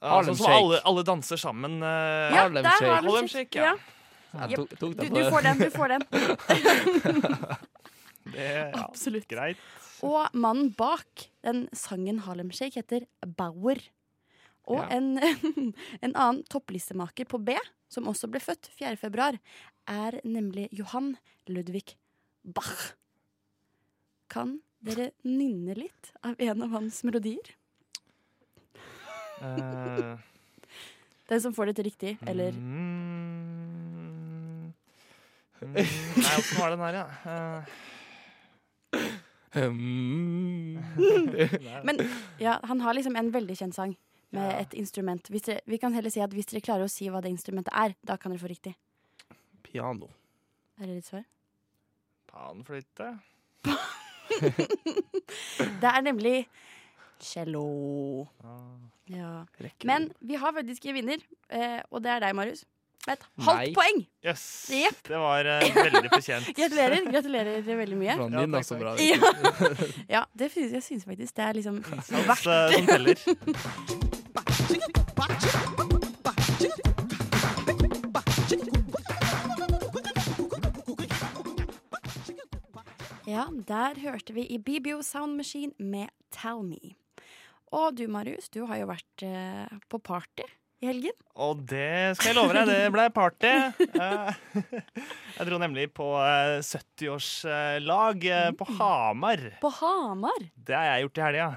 ah, 0.00 0.08
Harlem 0.14 0.26
sånn 0.30 0.38
som 0.38 0.46
Shake. 0.46 0.60
alle, 0.62 0.76
alle 0.88 1.02
danser 1.10 1.36
sammen. 1.42 1.72
Uh, 1.84 1.88
Ja, 2.32 2.40
Harlem 2.46 2.64
Shake. 2.64 2.86
Harlem 2.86 3.04
Harlem 3.10 3.28
Shake. 3.34 3.56
ja. 3.60 3.72
ja. 3.74 3.78
Jeg 4.46 4.56
tok, 4.60 4.70
tok 4.78 4.92
Du, 4.94 4.98
den 5.02 5.10
du 5.12 5.16
du 5.20 5.24
får 5.34 5.42
den. 5.48 5.56
Du 5.58 5.70
får 5.74 5.88
den. 5.96 6.02
Det 8.30 8.44
er 8.46 8.68
ja, 8.70 8.84
Absolutt. 8.84 9.26
greit. 9.28 9.58
Og 10.06 10.22
mannen 10.38 10.68
bak 10.78 11.26
den 11.44 11.64
sangen 11.76 12.20
Harlem 12.24 12.50
Shake 12.54 12.78
heter 12.78 13.02
Bauer. 13.26 13.80
Og 14.70 14.78
Ja. 14.78 14.86
en, 14.96 15.18
en 16.04 16.14
annen 16.14 16.42
topplistemaker 16.50 17.26
på 17.26 17.40
B, 17.42 17.56
som 17.90 18.06
også 18.06 18.30
ble 18.30 18.40
født 18.42 18.70
4. 18.78 18.96
februar, 19.00 19.38
er 19.90 20.20
nemlig 20.24 20.68
Johan 20.70 21.16
Ludvig 21.50 21.96
Bach. 22.46 22.94
Kan 24.30 24.60
dere 24.80 25.10
nynne 25.26 25.74
litt 25.74 26.12
av 26.22 26.38
en 26.38 26.62
av 26.62 26.70
hans 26.78 27.02
melodier? 27.04 27.56
Uh. 29.42 30.16
Den 31.30 31.40
som 31.42 31.54
får 31.54 31.70
det 31.70 31.76
til 31.78 31.86
riktig, 31.86 32.16
eller 32.26 32.50
mm, 32.50 33.50
mm, 35.62 35.74
Nei, 35.74 35.84
åssen 36.40 36.58
var 36.58 36.72
den 36.74 36.82
her, 36.82 36.96
ja? 36.98 37.06
Mm. 39.54 40.78
Eh, 41.38 41.54
Men 41.86 42.02
ja, 42.42 42.58
han 42.62 42.80
har 42.82 42.94
liksom 42.98 43.16
en 43.18 43.30
veldig 43.34 43.56
kjent 43.62 43.74
sang 43.78 43.94
med 44.32 44.46
Ja. 44.52 44.60
et 44.60 44.74
instrument. 44.74 45.28
Hvis 45.30 45.42
dere, 45.42 45.60
vi 45.66 45.76
kan 45.78 45.92
heller 45.92 46.10
si 46.10 46.20
at 46.20 46.30
hvis 46.32 46.46
dere 46.46 46.60
klarer 46.60 46.84
å 46.84 46.90
si 46.90 47.08
hva 47.10 47.20
det 47.22 47.30
instrumentet 47.30 47.72
er, 47.74 47.94
da 48.04 48.16
kan 48.16 48.32
dere 48.32 48.40
få 48.42 48.48
riktig. 48.48 48.74
Piano. 49.62 50.08
Er 50.80 50.86
det 50.86 50.94
ditt 51.00 51.06
svar? 51.10 51.24
Panfløyte? 52.30 53.18
Det 55.80 55.88
er 55.90 56.00
nemlig 56.02 56.46
cello. 57.20 58.26
Ah. 58.44 58.76
Ja. 59.10 59.44
Men 59.84 60.12
vi 60.20 60.34
har 60.40 60.52
faktisk 60.52 60.86
en 60.86 60.94
vinner, 60.94 61.18
eh, 61.48 61.80
og 61.90 62.02
det 62.02 62.10
er 62.10 62.20
deg, 62.24 62.34
Marius. 62.34 62.64
Med 63.06 63.16
et 63.16 63.22
halvt 63.46 63.60
Nei. 63.60 63.74
poeng! 63.74 64.02
Yes. 64.24 64.42
Yep. 64.76 64.98
Det 65.08 65.20
var 65.22 65.48
uh, 65.48 65.62
veldig 65.76 66.10
fortjent. 66.12 66.50
Gratulerer. 66.58 67.06
Gratulerer 67.08 67.62
veldig 67.64 67.96
mye. 67.96 68.10
Ja, 68.12 68.28
din, 68.28 68.52
takk, 68.52 68.68
takk. 68.68 68.80
bra. 68.84 68.94
Ja, 70.10 70.18
ja 70.18 70.22
det 70.36 70.50
syns 70.52 70.76
jeg 70.76 70.84
syns 70.84 71.08
faktisk 71.08 71.36
det 71.40 71.48
er 71.48 71.60
liksom 71.62 71.80
eh, 71.80 72.04
som 72.04 72.86
teller. 72.86 74.08
Ja, 83.28 83.44
der 83.68 83.98
hørte 84.02 84.34
vi 84.34 84.44
i 84.50 84.58
BBO 84.58 85.02
Sound 85.06 85.36
Machine 85.38 85.72
med 85.78 86.08
Tell 86.34 86.62
Me. 86.66 86.94
Og 87.70 87.94
du, 87.98 88.06
Marius, 88.10 88.48
du 88.50 88.64
har 88.66 88.80
jo 88.80 88.88
vært 88.90 89.22
eh, 89.22 89.68
på 89.92 90.00
party 90.02 90.46
i 90.82 90.88
helgen. 90.88 91.14
Og 91.38 91.60
det 91.70 92.16
skal 92.18 92.32
jeg 92.32 92.38
love 92.40 92.56
deg, 92.56 92.70
det 92.72 92.88
ble 92.94 93.04
party. 93.14 93.52
Eh, 94.00 94.32
Jeg 95.36 95.46
dro 95.48 95.58
nemlig 95.62 95.86
på 95.94 96.06
eh, 96.24 96.58
70-årslag 96.64 98.26
eh, 98.32 98.50
på 98.58 98.66
Hamar. 98.80 99.44
På 99.62 99.70
Hamar. 99.78 100.48
Det 100.56 100.74
har 100.76 100.88
jeg 100.94 101.06
gjort 101.06 101.20
i 101.20 101.24
helga. 101.28 101.48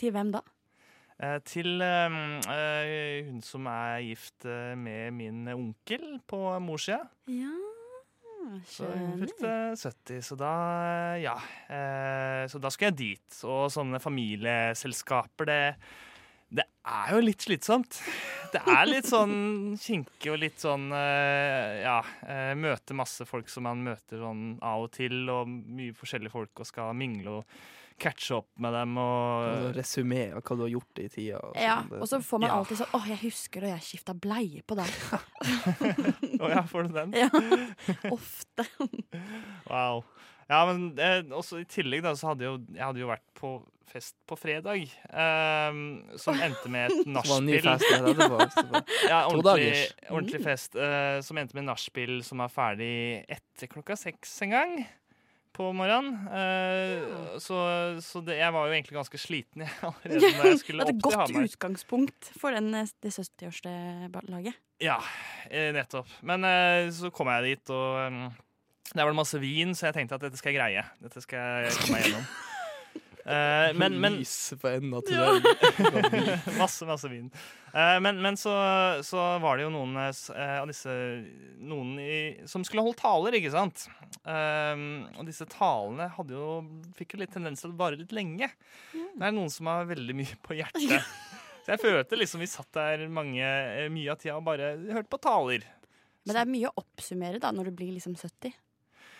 Til 0.00 0.14
hvem 0.14 0.32
da? 0.34 0.40
Eh, 1.24 1.38
Til 1.48 1.80
eh, 1.84 2.16
eh, 2.52 3.24
hun 3.28 3.40
som 3.44 3.66
er 3.70 4.02
gift 4.04 4.44
eh, 4.48 4.74
med 4.78 5.14
min 5.16 5.44
onkel 5.54 6.18
på 6.28 6.40
morssida. 6.64 7.04
Ja, 7.30 7.52
Så 8.68 8.84
hun 8.90 9.14
skjønner. 9.16 9.20
fylte 9.24 9.52
70, 9.80 10.18
så 10.26 10.36
da 10.36 10.54
ja. 11.22 11.36
Så 12.50 12.60
da 12.60 12.68
skal 12.74 12.90
jeg 12.90 12.98
dit. 13.00 13.38
Og 13.48 13.70
sånne 13.72 14.00
familieselskaper, 14.04 15.48
det, 15.48 15.60
det 16.60 16.66
er 16.84 17.14
jo 17.16 17.22
litt 17.24 17.46
slitsomt. 17.46 18.00
Det 18.52 18.60
er 18.68 18.84
litt 18.90 19.08
sånn 19.08 19.32
kinkig 19.86 20.34
og 20.34 20.42
litt 20.44 20.60
sånn 20.62 20.90
Ja, 20.92 21.96
møte 22.60 22.94
masse 22.94 23.24
folk 23.26 23.48
som 23.50 23.64
man 23.66 23.80
møter 23.86 24.20
sånn 24.20 24.44
av 24.62 24.84
og 24.84 24.92
til, 24.94 25.24
og 25.32 25.48
mye 25.48 25.96
forskjellige 25.96 26.34
folk, 26.36 26.52
og 26.60 26.68
skal 26.68 26.92
mingle 27.00 27.40
og 27.40 27.56
catche 27.98 28.34
opp 28.36 28.48
med 28.58 28.72
dem 28.74 28.96
og 28.98 29.44
Altså, 29.44 29.72
Resumé 29.78 30.22
av 30.34 30.42
hva 30.42 30.56
du 30.56 30.62
har 30.64 30.72
gjort 30.74 30.98
i 30.98 31.08
tida. 31.08 31.38
og 31.38 31.54
Ja, 31.56 31.76
sånn. 31.82 32.00
Og 32.02 32.08
så 32.10 32.18
får 32.20 32.40
man 32.40 32.48
Ja. 32.50 32.56
alltid 32.58 32.76
sånn 32.78 32.92
'Å, 32.94 33.06
jeg 33.08 33.18
husker 33.22 33.60
da 33.60 33.66
jeg 33.68 33.80
skifta 33.82 34.14
bleie 34.18 34.62
på 34.66 34.74
deg'. 34.76 34.94
Å 36.44 36.48
ja, 36.50 36.62
får 36.62 36.88
du 36.88 36.92
den? 36.94 37.12
Ja, 37.12 37.28
Ofte. 38.10 38.66
Wow. 39.70 40.04
Ja, 40.48 40.66
men 40.68 40.98
eh, 41.00 41.22
også 41.32 41.60
i 41.62 41.64
tillegg 41.64 42.02
da, 42.04 42.12
så 42.18 42.34
hadde 42.34 42.44
jo, 42.44 42.58
jeg 42.74 42.82
hadde 42.84 43.00
jo 43.00 43.08
vært 43.08 43.24
på 43.38 43.54
fest 43.88 44.14
på 44.28 44.36
fredag, 44.36 44.82
eh, 45.08 45.72
som 46.20 46.34
endte 46.40 46.68
med 46.68 46.90
et 46.92 47.06
var 47.06 47.12
nachspiel. 47.14 47.64
ja, 49.08 49.26
ordentlig, 49.28 49.88
ordentlig 50.10 50.40
Mm. 50.40 50.44
fest, 50.44 50.76
eh, 50.76 51.20
som 51.22 51.36
endte 51.38 51.54
med 51.54 51.64
nachspiel 51.64 52.22
som 52.24 52.40
er 52.40 52.48
ferdig 52.52 53.24
etter 53.28 53.66
klokka 53.68 53.96
seks 53.96 54.42
en 54.42 54.50
gang 54.50 54.86
på 55.54 55.70
morgenen. 55.76 56.16
Eh, 56.28 57.38
Så, 57.42 57.56
så 58.04 58.22
det, 58.26 58.38
jeg 58.40 58.54
var 58.54 58.68
jo 58.68 58.76
egentlig 58.76 58.96
ganske 58.98 59.20
sliten 59.20 59.64
jeg, 59.64 59.72
allerede 59.82 60.48
jeg 60.50 60.60
skulle 60.62 60.86
Det 60.86 60.94
er 60.94 60.98
opp 60.98 61.24
et 61.24 61.34
godt 61.34 61.50
utgangspunkt 61.50 62.30
for 62.40 62.54
den, 62.56 62.72
eh, 62.78 62.90
det 63.02 63.14
70-årslaget. 63.14 64.58
Ja, 64.82 64.98
eh, 65.50 65.70
nettopp. 65.74 66.10
Men 66.26 66.44
uh, 66.46 66.90
så 66.94 67.10
kom 67.14 67.30
jeg 67.30 67.54
dit, 67.54 67.70
og 67.74 68.00
um, 68.08 68.24
der 68.94 69.02
var 69.02 69.14
det 69.14 69.20
masse 69.22 69.38
vin, 69.40 69.74
så 69.74 69.88
jeg 69.88 70.00
tenkte 70.00 70.18
at 70.18 70.26
dette 70.26 70.40
skal 70.40 70.52
jeg 70.52 70.60
greie. 70.60 70.82
Dette 71.02 71.22
skal 71.24 71.64
jeg 71.64 71.78
komme 71.78 71.96
meg 71.98 72.08
gjennom. 72.08 72.26
Eh, 73.24 73.70
men, 73.74 73.94
men 74.00 74.18
på 74.60 74.68
enda 74.68 75.00
til 75.00 75.16
Ja. 75.16 75.30
masse, 76.60 76.84
masse 76.84 77.08
vin. 77.08 77.30
Uh, 77.72 77.96
men 78.04 78.20
men 78.22 78.36
så, 78.36 78.52
så 79.02 79.22
var 79.42 79.56
det 79.56 79.64
jo 79.64 79.70
noen 79.72 79.96
uh, 79.96 80.10
eh, 80.12 80.58
av 80.60 80.68
disse 80.70 80.92
Noen 81.64 81.96
i, 81.98 82.18
som 82.46 82.62
skulle 82.66 82.84
holde 82.84 83.00
taler, 83.00 83.34
ikke 83.38 83.54
sant? 83.54 83.86
Eh, 84.28 84.82
og 85.16 85.24
disse 85.26 85.46
talene 85.50 86.10
hadde 86.12 86.36
jo, 86.36 86.58
fikk 86.98 87.16
jo 87.16 87.22
litt 87.22 87.32
tendens 87.34 87.64
til 87.64 87.72
å 87.72 87.78
vare 87.78 87.98
litt 87.98 88.12
lenge. 88.14 88.50
Det 88.92 89.24
er 89.24 89.34
noen 89.34 89.52
som 89.52 89.72
har 89.72 89.88
veldig 89.88 90.16
mye 90.20 90.38
på 90.44 90.56
hjertet. 90.60 91.08
Så 91.64 91.72
jeg 91.72 91.80
følte 91.80 92.20
liksom 92.20 92.44
vi 92.44 92.50
satt 92.50 92.68
der 92.76 93.06
mange, 93.08 93.40
eh, 93.40 93.88
mye 93.92 94.12
av 94.12 94.20
tida 94.20 94.36
og 94.36 94.44
bare 94.46 94.74
hørte 94.84 95.08
på 95.08 95.22
taler. 95.24 95.64
Men 96.24 96.36
det 96.36 96.42
er 96.44 96.52
mye 96.52 96.70
å 96.70 96.84
oppsummere 96.84 97.40
da, 97.40 97.52
når 97.56 97.70
du 97.70 97.78
blir 97.80 97.96
liksom 97.96 98.16
70. 98.20 98.52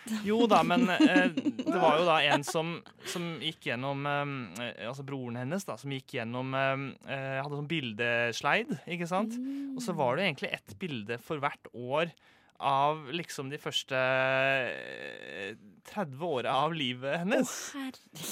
Jo 0.29 0.45
da, 0.49 0.61
men 0.67 0.85
eh, 0.93 1.31
det 1.35 1.79
var 1.81 1.99
jo 1.99 2.05
da 2.07 2.19
en 2.29 2.43
som, 2.45 2.75
som 3.09 3.25
gikk 3.41 3.71
gjennom 3.71 4.05
eh, 4.05 4.85
Altså 4.85 5.05
broren 5.07 5.39
hennes, 5.41 5.65
da, 5.65 5.77
som 5.81 5.93
gikk 5.95 6.17
gjennom 6.19 6.53
eh, 6.53 6.85
eh, 7.09 7.39
Hadde 7.41 7.57
sånn 7.59 7.71
bildesleid, 7.71 8.77
ikke 8.85 9.09
sant? 9.09 9.35
Og 9.75 9.81
så 9.83 9.95
var 9.97 10.17
det 10.17 10.27
egentlig 10.29 10.53
ett 10.55 10.77
bilde 10.81 11.17
for 11.21 11.41
hvert 11.43 11.71
år 11.73 12.13
av 12.65 13.09
liksom 13.11 13.49
de 13.51 13.57
første 13.59 13.99
eh, 13.99 15.55
30 15.91 16.21
åra 16.23 16.53
av 16.63 16.73
livet 16.73 17.19
hennes. 17.21 17.49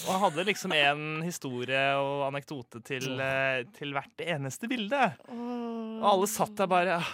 og 0.08 0.22
hadde 0.28 0.46
liksom 0.48 0.74
en 0.78 1.04
historie 1.26 1.82
og 2.00 2.24
anekdote 2.30 2.82
til, 2.88 3.20
eh, 3.20 3.64
til 3.76 3.92
hvert 3.96 4.24
eneste 4.26 4.70
bilde. 4.72 5.02
Og 5.28 6.08
alle 6.14 6.30
satt 6.32 6.56
der 6.58 6.72
bare 6.72 7.02
«Ah, 7.02 7.12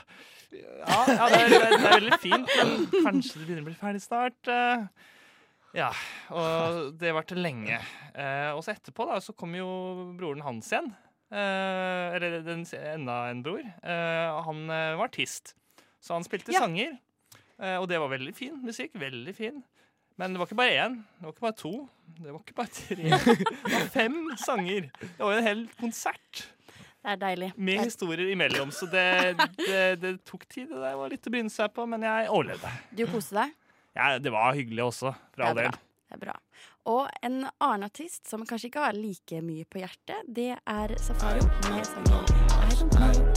ja, 0.54 1.00
ja 1.08 1.28
det, 1.30 1.40
er, 1.40 1.50
det 1.54 1.78
er 1.78 1.94
veldig 2.00 2.20
fint, 2.24 2.50
men 2.58 2.74
kanskje 3.06 3.40
det 3.40 3.46
begynner 3.46 3.64
å 3.66 3.68
bli 3.70 3.78
ferdig 3.80 4.02
snart. 4.04 4.50
eh. 4.50 4.88
Ja, 5.78 5.92
og 6.34 6.96
det 6.98 7.12
varte 7.14 7.38
lenge. 7.38 7.78
Eh, 8.18 8.50
og 8.56 8.64
så 8.66 8.74
etterpå 8.74 9.06
da, 9.06 9.20
så 9.22 9.36
kom 9.38 9.54
jo 9.54 9.68
broren 10.18 10.42
hans 10.42 10.72
igjen. 10.74 10.90
Eh, 11.30 12.16
eller 12.18 12.40
den, 12.48 12.64
enda 12.74 13.20
en 13.30 13.44
bror. 13.46 13.62
Og 13.86 14.40
han 14.48 14.64
var 14.72 15.06
artist, 15.06 15.54
så 16.02 16.18
han 16.18 16.26
spilte 16.26 16.56
Ja. 16.56 16.64
sanger. 16.66 16.98
Og 17.78 17.86
det 17.92 18.00
var 18.02 18.10
veldig 18.10 18.34
fin 18.34 18.56
musikk. 18.66 18.94
Veldig 18.98 19.36
fin. 19.38 19.62
Men 20.20 20.34
det 20.34 20.40
var 20.42 20.48
ikke 20.50 20.58
bare 20.60 20.80
én, 20.88 20.96
det 21.20 21.24
var 21.28 21.32
ikke 21.36 21.46
bare 21.46 21.56
to, 21.60 21.74
det 22.20 22.32
var 22.34 22.40
ikke 22.42 22.56
bare 22.58 22.74
tre. 22.76 23.04
Det 23.04 23.72
var 23.72 23.86
fem 23.94 24.18
sanger. 24.42 24.90
Det 25.00 25.20
var 25.22 25.32
jo 25.32 25.38
en 25.40 25.46
hel 25.48 25.62
konsert. 25.80 26.42
Det 27.10 27.16
er 27.16 27.22
deilig. 27.24 27.48
Med 27.58 27.80
er- 27.80 27.88
historier 27.90 28.28
imellom, 28.30 28.70
så 28.72 28.86
det, 28.92 29.06
det, 29.58 29.80
det 30.02 30.12
tok 30.30 30.44
tid. 30.48 30.70
Det 30.70 30.92
var 31.00 31.10
litt 31.10 31.26
å 31.26 31.32
bryne 31.34 31.50
seg 31.50 31.72
på, 31.74 31.88
men 31.90 32.06
jeg 32.06 32.28
overlevde. 32.30 32.70
Du 32.94 33.06
koste 33.10 33.40
deg? 33.40 33.56
Ja, 33.98 34.12
det 34.22 34.30
var 34.32 34.54
hyggelig 34.54 34.84
også, 34.92 35.16
for 35.34 35.48
all 35.48 35.58
Det 35.58 35.64
del. 35.72 35.80
Det 36.10 36.18
er 36.20 36.22
bra. 36.28 36.36
Og 36.90 37.10
en 37.26 37.40
annen 37.50 37.86
artist 37.90 38.30
som 38.30 38.46
kanskje 38.46 38.70
ikke 38.70 38.86
har 38.86 38.94
like 38.98 39.42
mye 39.46 39.66
på 39.70 39.82
hjertet, 39.82 40.22
det 40.30 40.52
er 40.58 40.94
Safario 41.02 41.50
med 41.72 41.86
sangen 41.90 42.14
I 42.70 42.78
Don't 42.78 42.94
Know. 42.94 43.30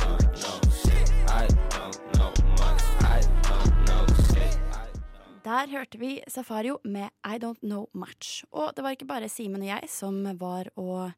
Der 5.43 5.67
hørte 5.73 5.99
vi 5.99 6.21
Safario 6.31 6.79
med 6.85 7.09
I 7.27 7.39
Don't 7.43 7.61
Know 7.61 7.89
Much. 7.93 8.45
Og 8.53 8.73
det 8.77 8.85
var 8.85 8.95
ikke 8.95 9.09
bare 9.11 9.29
Simen 9.29 9.65
og 9.65 9.69
jeg 9.73 9.89
som 9.91 10.21
var, 10.39 10.71
og, 10.79 11.11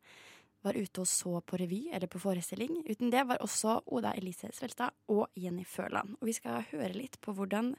var 0.65 0.79
ute 0.79 1.05
og 1.05 1.09
så 1.09 1.39
på 1.45 1.59
revy 1.61 1.83
eller 1.93 2.11
på 2.11 2.23
forestilling. 2.23 2.81
Uten 2.89 3.13
det 3.13 3.27
var 3.29 3.43
også 3.45 3.83
Oda 3.93 4.15
Elise 4.17 4.51
Svelstad 4.53 4.97
og 5.13 5.29
Jenny 5.37 5.67
Førland. 5.69 6.17
Og 6.21 6.31
vi 6.31 6.37
skal 6.37 6.65
høre 6.73 6.95
litt 6.97 7.21
på 7.21 7.37
hvordan 7.37 7.75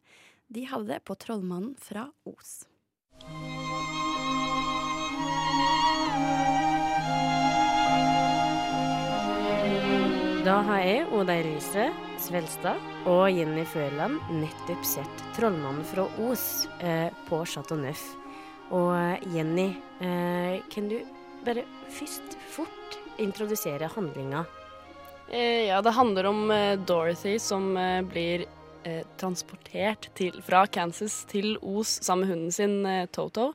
de 0.54 0.68
hadde 0.70 0.94
det 0.94 1.02
på 1.06 1.18
Trollmannen 1.18 1.74
fra 1.82 2.08
Os. 2.30 2.64
Da 10.46 10.60
har 10.62 10.84
jeg, 10.86 11.08
Oda 11.10 11.40
Elise 11.42 11.88
Svelstad 12.22 12.78
og 13.10 13.24
Jenny 13.34 13.64
Førland 13.66 14.20
nettopp 14.30 14.84
sett 14.86 15.24
'Trollmannen 15.34 15.82
fra 15.90 16.06
Os' 16.22 16.68
eh, 16.86 17.10
på 17.26 17.42
Chateau 17.50 17.80
Neuf. 17.82 18.04
Og 18.70 18.94
eh, 18.94 19.26
Jenny, 19.34 19.74
eh, 20.06 20.62
kan 20.70 20.90
du 20.90 21.00
bare 21.46 21.64
først 21.94 22.38
fort 22.52 22.98
introdusere 23.22 23.90
handlinga? 23.96 24.46
Eh, 25.30 25.66
ja, 25.68 25.82
det 25.82 25.96
handler 25.96 26.26
om 26.30 26.52
eh, 26.52 26.80
Dorothy 26.80 27.40
som 27.40 27.78
eh, 27.78 28.02
blir 28.06 28.46
eh, 28.84 29.02
transportert 29.18 30.10
til, 30.18 30.42
fra 30.46 30.66
Kansas 30.68 31.24
til 31.30 31.56
Os 31.62 32.00
sammen 32.06 32.28
med 32.28 32.34
hunden 32.36 32.52
sin 32.54 32.86
eh, 32.86 33.08
Toto. 33.14 33.54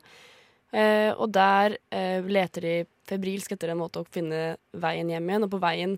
Eh, 0.71 1.11
og 1.11 1.31
der 1.35 1.77
eh, 1.91 2.23
leter 2.23 2.67
de 2.67 2.75
febrilsk 3.07 3.55
etter 3.55 3.73
en 3.73 3.81
måte 3.81 4.03
å 4.03 4.07
finne 4.11 4.57
veien 4.71 5.09
hjem 5.11 5.31
igjen, 5.31 5.47
og 5.47 5.51
på 5.51 5.61
veien 5.63 5.95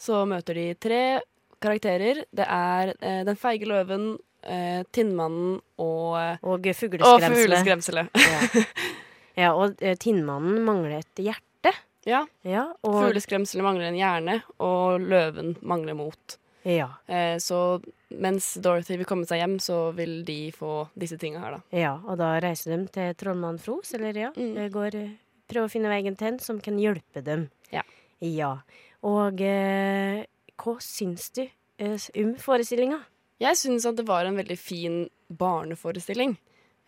så 0.00 0.24
møter 0.28 0.56
de 0.56 0.66
tre 0.80 1.04
karakterer. 1.60 2.24
Det 2.32 2.46
er 2.48 2.94
Den 3.28 3.36
feige 3.36 3.68
løven, 3.68 4.14
Tinnmannen 4.96 5.58
og 5.76 6.40
Og 6.40 6.64
fugleskremselet. 6.72 7.28
Og 7.28 7.36
fugleskremselet. 7.36 8.08
ja, 9.40 9.54
og 9.56 9.80
eh, 9.82 9.96
Tinnmannen 10.00 10.60
mangler 10.66 11.00
et 11.00 11.22
hjerte. 11.24 11.72
Ja. 12.08 12.24
ja 12.46 12.66
og, 12.80 12.94
Fugleskremselet 12.96 13.64
mangler 13.64 13.90
en 13.90 13.98
hjerne, 13.98 14.36
og 14.62 15.02
løven 15.04 15.56
mangler 15.60 15.98
mot. 15.98 16.36
Ja. 16.62 16.90
Eh, 17.06 17.38
så 17.38 17.80
mens 18.08 18.54
Dorothy 18.60 18.98
vil 19.00 19.08
komme 19.08 19.28
seg 19.28 19.40
hjem, 19.42 19.56
så 19.62 19.78
vil 19.96 20.20
de 20.28 20.50
få 20.56 20.84
disse 20.98 21.18
tinga 21.20 21.42
her, 21.44 21.58
da. 21.58 21.76
Ja, 21.76 21.94
og 22.04 22.18
da 22.20 22.34
reiser 22.42 22.74
de 22.74 22.82
til 22.92 23.14
trollmann 23.20 23.60
Fros, 23.62 23.94
eller 23.96 24.16
ja. 24.26 24.32
Mm. 24.36 24.52
eh, 24.56 24.70
Går, 24.72 24.98
eh, 24.98 25.14
prøver 25.50 25.70
å 25.70 25.72
finne 25.72 25.92
veien 25.92 26.18
til 26.18 26.32
en 26.32 26.42
som 26.42 26.60
kan 26.62 26.78
hjelpe 26.80 27.24
dem. 27.26 27.48
Ja. 27.72 27.84
Ja. 28.24 28.52
Og 29.06 29.40
eh, 29.44 30.26
hva 30.60 30.76
syns 30.84 31.30
du 31.36 31.44
eh, 31.46 32.10
om 32.20 32.34
forestillinga? 32.40 33.00
Jeg 33.40 33.56
syns 33.56 33.86
at 33.88 33.96
det 33.96 34.04
var 34.08 34.28
en 34.28 34.36
veldig 34.36 34.58
fin 34.60 35.02
barneforestilling. 35.40 36.34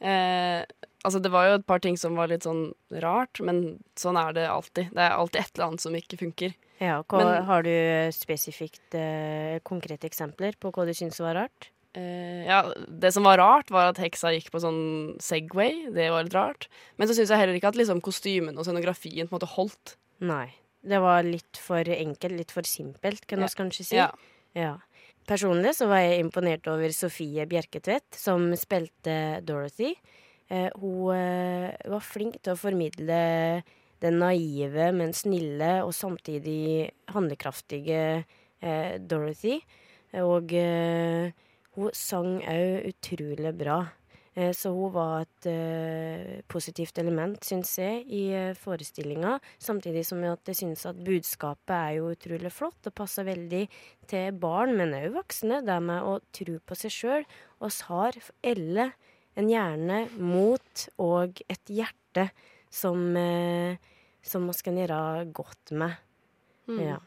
Eh, 0.02 0.60
altså, 1.04 1.20
det 1.22 1.30
var 1.32 1.48
jo 1.48 1.54
et 1.58 1.66
par 1.66 1.78
ting 1.84 1.96
som 1.98 2.16
var 2.16 2.28
litt 2.28 2.42
sånn 2.46 2.72
rart, 3.02 3.40
men 3.40 3.78
sånn 3.98 4.16
er 4.20 4.32
det 4.36 4.46
alltid. 4.48 4.90
Det 4.94 5.02
er 5.02 5.16
alltid 5.16 5.40
et 5.42 5.52
eller 5.56 5.66
annet 5.70 5.80
som 5.84 5.94
ikke 5.98 6.18
funker. 6.20 6.54
Ja, 6.82 7.02
hva, 7.06 7.18
Men- 7.24 7.44
har 7.44 7.62
du 7.62 7.74
spesifikt 8.12 8.94
eh, 8.98 9.60
konkrete 9.62 10.08
eksempler 10.08 10.56
på 10.58 10.72
hva 10.72 10.86
du 10.86 10.92
syns 10.94 11.20
var 11.20 11.34
rart? 11.34 11.68
Eh, 11.94 12.46
ja, 12.48 12.62
det 12.88 13.12
som 13.12 13.22
var 13.22 13.36
rart, 13.38 13.68
var 13.70 13.90
at 13.90 13.98
heksa 14.00 14.30
gikk 14.32 14.50
på 14.50 14.58
sånn 14.64 15.20
Segway. 15.20 15.92
Det 15.92 16.08
var 16.10 16.24
litt 16.24 16.34
rart. 16.34 16.68
Men 16.96 17.06
så 17.06 17.14
syns 17.14 17.28
jeg 17.28 17.38
heller 17.38 17.54
ikke 17.58 17.68
at 17.68 17.76
liksom, 17.76 18.00
kostymen 18.00 18.56
og 18.56 18.64
scenografien 18.64 19.28
på 19.28 19.36
en 19.36 19.38
måte 19.40 19.52
holdt. 19.54 19.96
Nei. 20.20 20.54
Det 20.82 20.98
var 20.98 21.22
litt 21.22 21.56
for 21.60 21.84
enkelt, 21.84 22.32
litt 22.34 22.50
for 22.50 22.62
simpelt, 22.62 23.26
kan 23.28 23.38
vi 23.38 23.44
Ja. 23.44 23.48
kanskje 23.54 23.84
si. 23.84 23.96
Ja. 23.96 24.10
Ja. 24.56 24.78
Personlig 25.28 25.76
så 25.76 25.86
var 25.86 25.98
jeg 26.02 26.24
imponert 26.24 26.66
over 26.66 26.88
Sofie 26.90 27.46
Bjerketvedt, 27.46 28.10
som 28.16 28.50
spilte 28.58 29.44
Dorothy. 29.44 29.94
Eh, 30.52 30.68
hun 30.76 31.14
eh, 31.16 31.72
var 31.88 32.04
flink 32.04 32.36
til 32.42 32.52
å 32.52 32.60
formidle 32.60 33.22
den 34.02 34.18
naive, 34.20 34.90
men 34.92 35.14
snille 35.16 35.78
og 35.86 35.94
samtidig 35.96 36.90
handlekraftige 37.14 38.02
eh, 38.60 38.98
Dorothy. 39.00 39.60
Og 40.20 40.52
hun 41.72 41.94
sang 41.96 42.34
òg 42.44 42.90
utrolig 42.90 43.52
bra. 43.56 43.78
Så 44.32 44.70
hun 44.72 44.92
var 44.92 45.26
et 45.26 45.46
uh, 45.48 46.40
positivt 46.48 46.96
element, 47.00 47.36
syns 47.44 47.74
jeg, 47.80 48.02
i 48.12 48.20
uh, 48.32 48.54
forestillinga. 48.56 49.34
Samtidig 49.60 50.06
som 50.08 50.20
at 50.24 50.48
jeg 50.48 50.58
syns 50.58 50.84
at 50.88 51.00
budskapet 51.04 51.72
er 51.76 51.98
jo 51.98 52.10
utrolig 52.12 52.52
flott. 52.52 52.76
og 52.88 52.96
passer 52.96 53.28
veldig 53.28 53.62
til 54.08 54.36
barn, 54.40 54.72
men 54.76 54.92
òg 54.96 55.16
voksne. 55.16 55.62
Det 55.64 55.78
med 55.84 56.08
å 56.08 56.18
tro 56.32 56.58
på 56.60 56.80
seg 56.80 56.96
sjøl. 56.96 57.28
oss 57.60 57.82
har 57.88 58.20
alle 58.44 58.92
en 59.38 59.48
hjerne, 59.48 60.02
mot 60.20 60.88
og 61.02 61.40
et 61.48 61.72
hjerte 61.72 62.28
som, 62.72 63.16
eh, 63.16 63.76
som 64.22 64.44
vi 64.48 64.58
kan 64.64 64.76
gjøre 64.80 65.00
godt 65.32 65.72
med. 65.72 65.96
Mm. 66.68 66.82
Ja. 66.84 66.98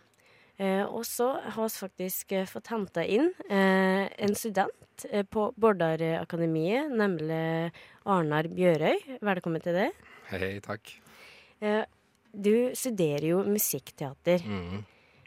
Eh, 0.58 0.84
og 0.88 1.04
så 1.04 1.34
har 1.36 1.68
vi 1.68 1.76
faktisk 1.76 2.32
eh, 2.32 2.48
fått 2.48 2.72
henta 2.72 3.04
inn 3.04 3.28
eh, 3.50 4.08
en 4.08 4.36
student 4.40 5.06
eh, 5.10 5.26
på 5.28 5.50
Bordarakademiet, 5.60 6.94
nemlig 6.96 7.72
Arnar 8.08 8.48
Bjørøy. 8.48 9.20
Velkommen 9.20 9.64
til 9.64 9.76
det. 9.76 9.90
Hei, 10.30 10.40
hei, 10.40 10.54
takk. 10.64 10.94
Eh, 11.60 11.84
du 12.32 12.72
studerer 12.76 13.28
jo 13.34 13.42
musikkteater. 13.48 14.48
Mm. 14.48 14.86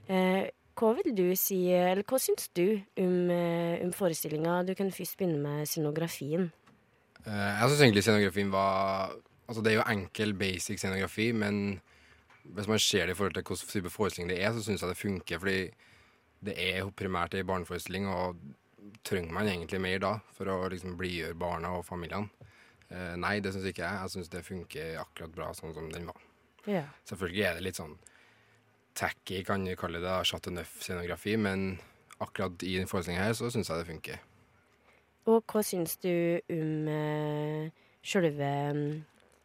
Eh, 0.09 0.47
hva 0.79 0.95
vil 0.97 1.13
du 1.13 1.27
si, 1.37 1.61
eller 1.75 2.07
hva 2.09 2.21
syns 2.23 2.49
du 2.55 2.79
om, 3.03 3.15
om 3.83 3.93
forestillinga? 3.93 4.63
Du 4.65 4.77
kan 4.79 4.93
først 4.95 5.19
begynne 5.19 5.41
med 5.43 5.69
scenografien. 5.69 6.53
Eh, 7.27 7.53
jeg 7.61 7.71
syns 7.71 7.83
egentlig 7.83 8.05
scenografien 8.07 8.53
var 8.55 9.17
Altså, 9.49 9.63
det 9.65 9.71
er 9.73 9.79
jo 9.79 9.85
enkel, 9.89 10.35
basic 10.37 10.77
scenografi, 10.77 11.31
men 11.33 11.79
hvis 12.53 12.67
man 12.69 12.79
ser 12.79 13.07
det 13.07 13.15
i 13.15 13.17
forhold 13.17 13.33
til 13.33 13.47
hvilken 13.47 13.71
type 13.71 13.91
forestilling 13.91 14.29
det 14.29 14.43
er, 14.45 14.53
så 14.53 14.61
syns 14.61 14.83
jeg 14.85 14.91
det 14.91 14.99
funker. 15.01 15.39
Fordi 15.41 15.71
det 16.45 16.55
er 16.61 16.83
jo 16.83 16.93
primært 16.93 17.33
ei 17.33 17.47
barneforestilling, 17.49 18.11
og 18.13 18.37
trenger 19.09 19.33
man 19.33 19.49
egentlig 19.49 19.81
mer 19.81 20.03
da 20.05 20.13
for 20.37 20.53
å 20.53 20.59
liksom 20.69 20.99
blidgjøre 21.01 21.39
barna 21.41 21.73
og 21.79 21.87
familiene? 21.89 22.29
Eh, 22.89 23.15
nei, 23.21 23.39
det 23.41 23.55
syns 23.55 23.69
ikke 23.69 23.87
jeg. 23.87 24.03
Jeg 24.03 24.15
syns 24.15 24.33
det 24.37 24.45
funker 24.45 25.01
akkurat 25.01 25.33
bra 25.33 25.49
sånn 25.57 25.73
som 25.77 25.89
den 25.93 26.09
var. 26.09 26.21
Ja. 26.69 26.85
Selvfølgelig 27.09 27.49
er 27.49 27.57
det 27.57 27.65
litt 27.65 27.81
sånn 27.81 27.97
tacky, 28.99 29.43
kan 29.47 29.65
du 29.65 29.75
kalle 29.79 30.01
det, 30.03 30.15
chateau 30.29 30.53
neuf-scenografi, 30.53 31.37
men 31.41 31.79
akkurat 32.19 32.65
i 32.67 32.77
den 32.81 32.91
forestillingen 32.91 33.25
her 33.25 33.37
så 33.39 33.51
syns 33.53 33.71
jeg 33.71 33.81
det 33.81 33.91
funker. 33.93 34.25
Og 35.29 35.45
hva 35.45 35.61
syns 35.67 35.99
du 36.01 36.41
om 36.55 36.89
eh, 36.89 37.69
sjølve 38.01 38.53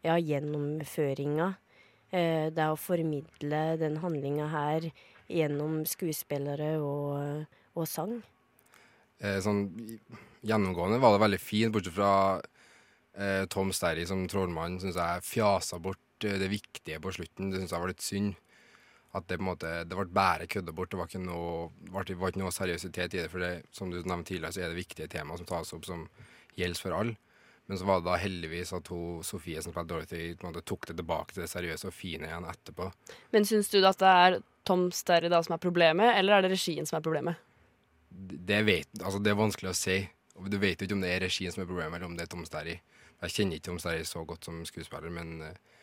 ja, 0.06 0.16
gjennomføringa? 0.16 1.50
Eh, 2.14 2.48
det 2.56 2.68
å 2.72 2.80
formidle 2.80 3.64
den 3.82 3.98
handlinga 4.04 4.48
her 4.54 4.88
gjennom 5.28 5.82
skuespillere 5.90 6.78
og, 6.80 7.50
og 7.76 7.90
sang? 7.90 8.22
Eh, 9.20 9.40
sånn 9.44 9.66
gjennomgående 10.44 11.02
var 11.04 11.16
det 11.16 11.24
veldig 11.26 11.42
fint, 11.42 11.74
bortsett 11.76 11.96
fra 11.96 12.14
eh, 13.20 13.44
Tom 13.52 13.76
Sterry 13.76 14.08
som 14.08 14.24
trollmann, 14.32 14.80
syns 14.80 15.00
jeg 15.00 15.28
fjasa 15.28 15.80
bort 15.84 16.28
eh, 16.28 16.40
det 16.40 16.52
viktige 16.52 17.02
på 17.04 17.12
slutten. 17.16 17.52
Det 17.52 17.60
syns 17.62 17.76
jeg 17.76 17.84
var 17.84 17.92
litt 17.92 18.04
synd. 18.08 18.40
At 19.14 19.28
det 19.30 19.38
på 19.38 19.46
en 19.46 19.52
måte, 19.52 19.72
det 19.86 19.98
ble 19.98 20.08
bare 20.10 20.48
kødda 20.50 20.74
bort. 20.74 20.90
Det 20.90 20.98
var 20.98 21.12
noe, 21.22 21.68
det 21.86 22.16
var, 22.18 22.32
ikke 22.32 22.42
noe 22.42 22.54
seriøsitet 22.54 23.14
i 23.14 23.20
det. 23.22 23.28
For 23.30 23.44
det, 23.44 23.52
som 23.76 23.92
du 23.94 24.00
nevnte 24.02 24.32
tidligere, 24.32 24.56
så 24.56 24.64
er 24.64 24.74
det 24.74 24.80
viktige 24.80 25.12
temaer 25.12 25.42
som 25.42 25.50
tas 25.50 25.74
opp, 25.78 25.86
som 25.86 26.08
gjelder 26.58 26.82
for 26.82 26.98
alle. 26.98 27.20
Men 27.66 27.80
så 27.80 27.86
var 27.88 28.02
det 28.02 28.10
da 28.10 28.16
heldigvis 28.20 28.74
at 28.76 28.90
hun, 28.92 29.22
Sofie 29.24 29.62
som 29.64 29.72
spilte 29.72 29.94
Dorothy, 29.94 30.24
på 30.36 30.48
en 30.48 30.52
måte 30.52 30.66
tok 30.68 30.90
det 30.90 30.98
tilbake 31.00 31.36
til 31.36 31.46
det 31.46 31.52
seriøse 31.52 31.88
og 31.88 31.96
fine 31.96 32.28
igjen 32.28 32.48
etterpå. 32.50 32.90
Men 33.36 33.48
syns 33.48 33.72
du 33.72 33.80
at 33.88 34.02
det 34.02 34.16
er 34.26 34.40
Tom 34.68 34.90
Sterry 34.96 35.32
da 35.32 35.40
som 35.46 35.56
er 35.56 35.64
problemet, 35.64 36.18
eller 36.18 36.38
er 36.38 36.46
det 36.46 36.56
regien 36.58 36.90
som 36.90 37.00
er 37.00 37.06
problemet? 37.06 37.40
Det, 38.10 38.60
vet, 38.68 38.90
altså 39.00 39.22
det 39.24 39.32
er 39.32 39.40
vanskelig 39.40 39.72
å 39.72 39.78
si. 39.78 40.02
Du 40.50 40.58
vet 40.60 40.82
jo 40.82 40.90
ikke 40.90 40.98
om 40.98 41.06
det 41.06 41.14
er 41.14 41.24
regien 41.24 41.54
som 41.54 41.64
er 41.64 41.70
problemet, 41.70 41.96
eller 41.96 42.10
om 42.10 42.18
det 42.18 42.28
er 42.28 42.34
Tom 42.34 42.44
Sterry. 42.48 42.76
Jeg 43.24 43.36
kjenner 43.38 43.58
ikke 43.58 43.70
Tom 43.70 43.80
Sterry 43.80 44.04
så 44.08 44.26
godt 44.28 44.50
som 44.50 44.60
skuespiller, 44.68 45.14
men 45.14 45.38
eh, 45.48 45.80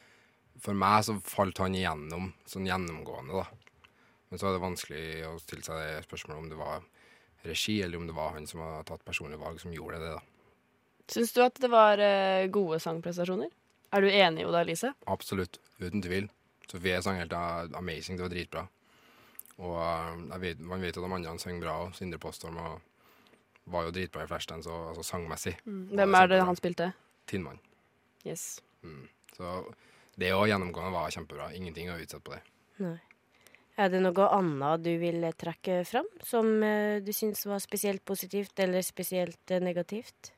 for 0.62 0.76
meg 0.76 1.04
så 1.06 1.16
falt 1.24 1.60
han 1.62 1.76
igjennom 1.76 2.32
sånn 2.48 2.68
gjennomgående, 2.68 3.42
da. 3.42 3.46
Men 4.30 4.40
så 4.40 4.48
er 4.48 4.56
det 4.56 4.62
vanskelig 4.62 5.04
å 5.26 5.36
stille 5.42 5.66
seg 5.66 5.78
det 5.80 6.02
spørsmålet 6.06 6.42
om 6.42 6.50
det 6.52 6.58
var 6.60 6.84
regi, 7.42 7.80
eller 7.82 7.98
om 7.98 8.06
det 8.06 8.14
var 8.16 8.34
han 8.36 8.46
som 8.46 8.62
har 8.62 8.84
tatt 8.88 9.04
personlige 9.06 9.40
valg 9.40 9.62
som 9.62 9.72
gjorde 9.74 10.02
det, 10.02 10.12
da. 10.18 10.20
Syns 11.10 11.32
du 11.34 11.40
at 11.42 11.56
det 11.58 11.70
var 11.72 11.98
eh, 11.98 12.46
gode 12.54 12.78
sangprestasjoner? 12.82 13.50
Er 13.90 14.04
du 14.04 14.10
enig 14.12 14.44
det, 14.46 14.60
Elise? 14.60 14.92
Absolutt. 15.10 15.58
Uten 15.80 16.04
tvil. 16.04 16.28
Sofie 16.70 17.00
sang 17.02 17.18
helt 17.18 17.34
amazing. 17.34 18.14
Det 18.14 18.28
var 18.28 18.30
dritbra. 18.30 18.62
Og 19.58 19.74
eh, 19.82 20.38
vet, 20.44 20.62
man 20.62 20.84
vet 20.84 20.94
jo 20.94 21.02
at 21.02 21.10
de 21.10 21.16
andre 21.18 21.34
sang 21.42 21.58
bra 21.62 21.80
òg. 21.82 21.96
Sindre 21.98 22.20
Postorm 22.22 22.60
og 22.62 22.78
var 23.70 23.88
jo 23.88 23.94
dritbra 23.94 24.24
i 24.24 24.30
Flashdance, 24.30 24.70
altså 24.70 25.04
sangmessig. 25.06 25.56
Mm. 25.66 25.82
Hvem 25.98 26.16
er 26.20 26.30
det 26.30 26.40
han 26.46 26.58
spilte? 26.58 26.92
Tinnmann. 27.30 27.58
Yes. 28.26 28.60
Mm. 28.86 29.08
Så 29.36 29.50
det 30.20 30.34
òg 30.36 30.48
gjennomgående 30.50 30.94
var 30.94 31.14
kjempebra. 31.14 31.52
Ingenting 31.56 31.90
å 31.92 31.98
utsette 32.00 32.24
på 32.26 32.36
det. 32.36 32.42
Nei. 32.84 32.98
Er 33.80 33.88
det 33.88 34.02
noe 34.02 34.26
annet 34.34 34.82
du 34.84 34.90
vil 35.00 35.24
trekke 35.40 35.80
fram, 35.88 36.08
som 36.26 36.50
eh, 36.66 36.98
du 37.00 37.14
syns 37.16 37.46
var 37.48 37.62
spesielt 37.64 38.04
positivt 38.04 38.60
eller 38.60 38.84
spesielt 38.84 39.54
eh, 39.54 39.62
negativt? 39.62 40.34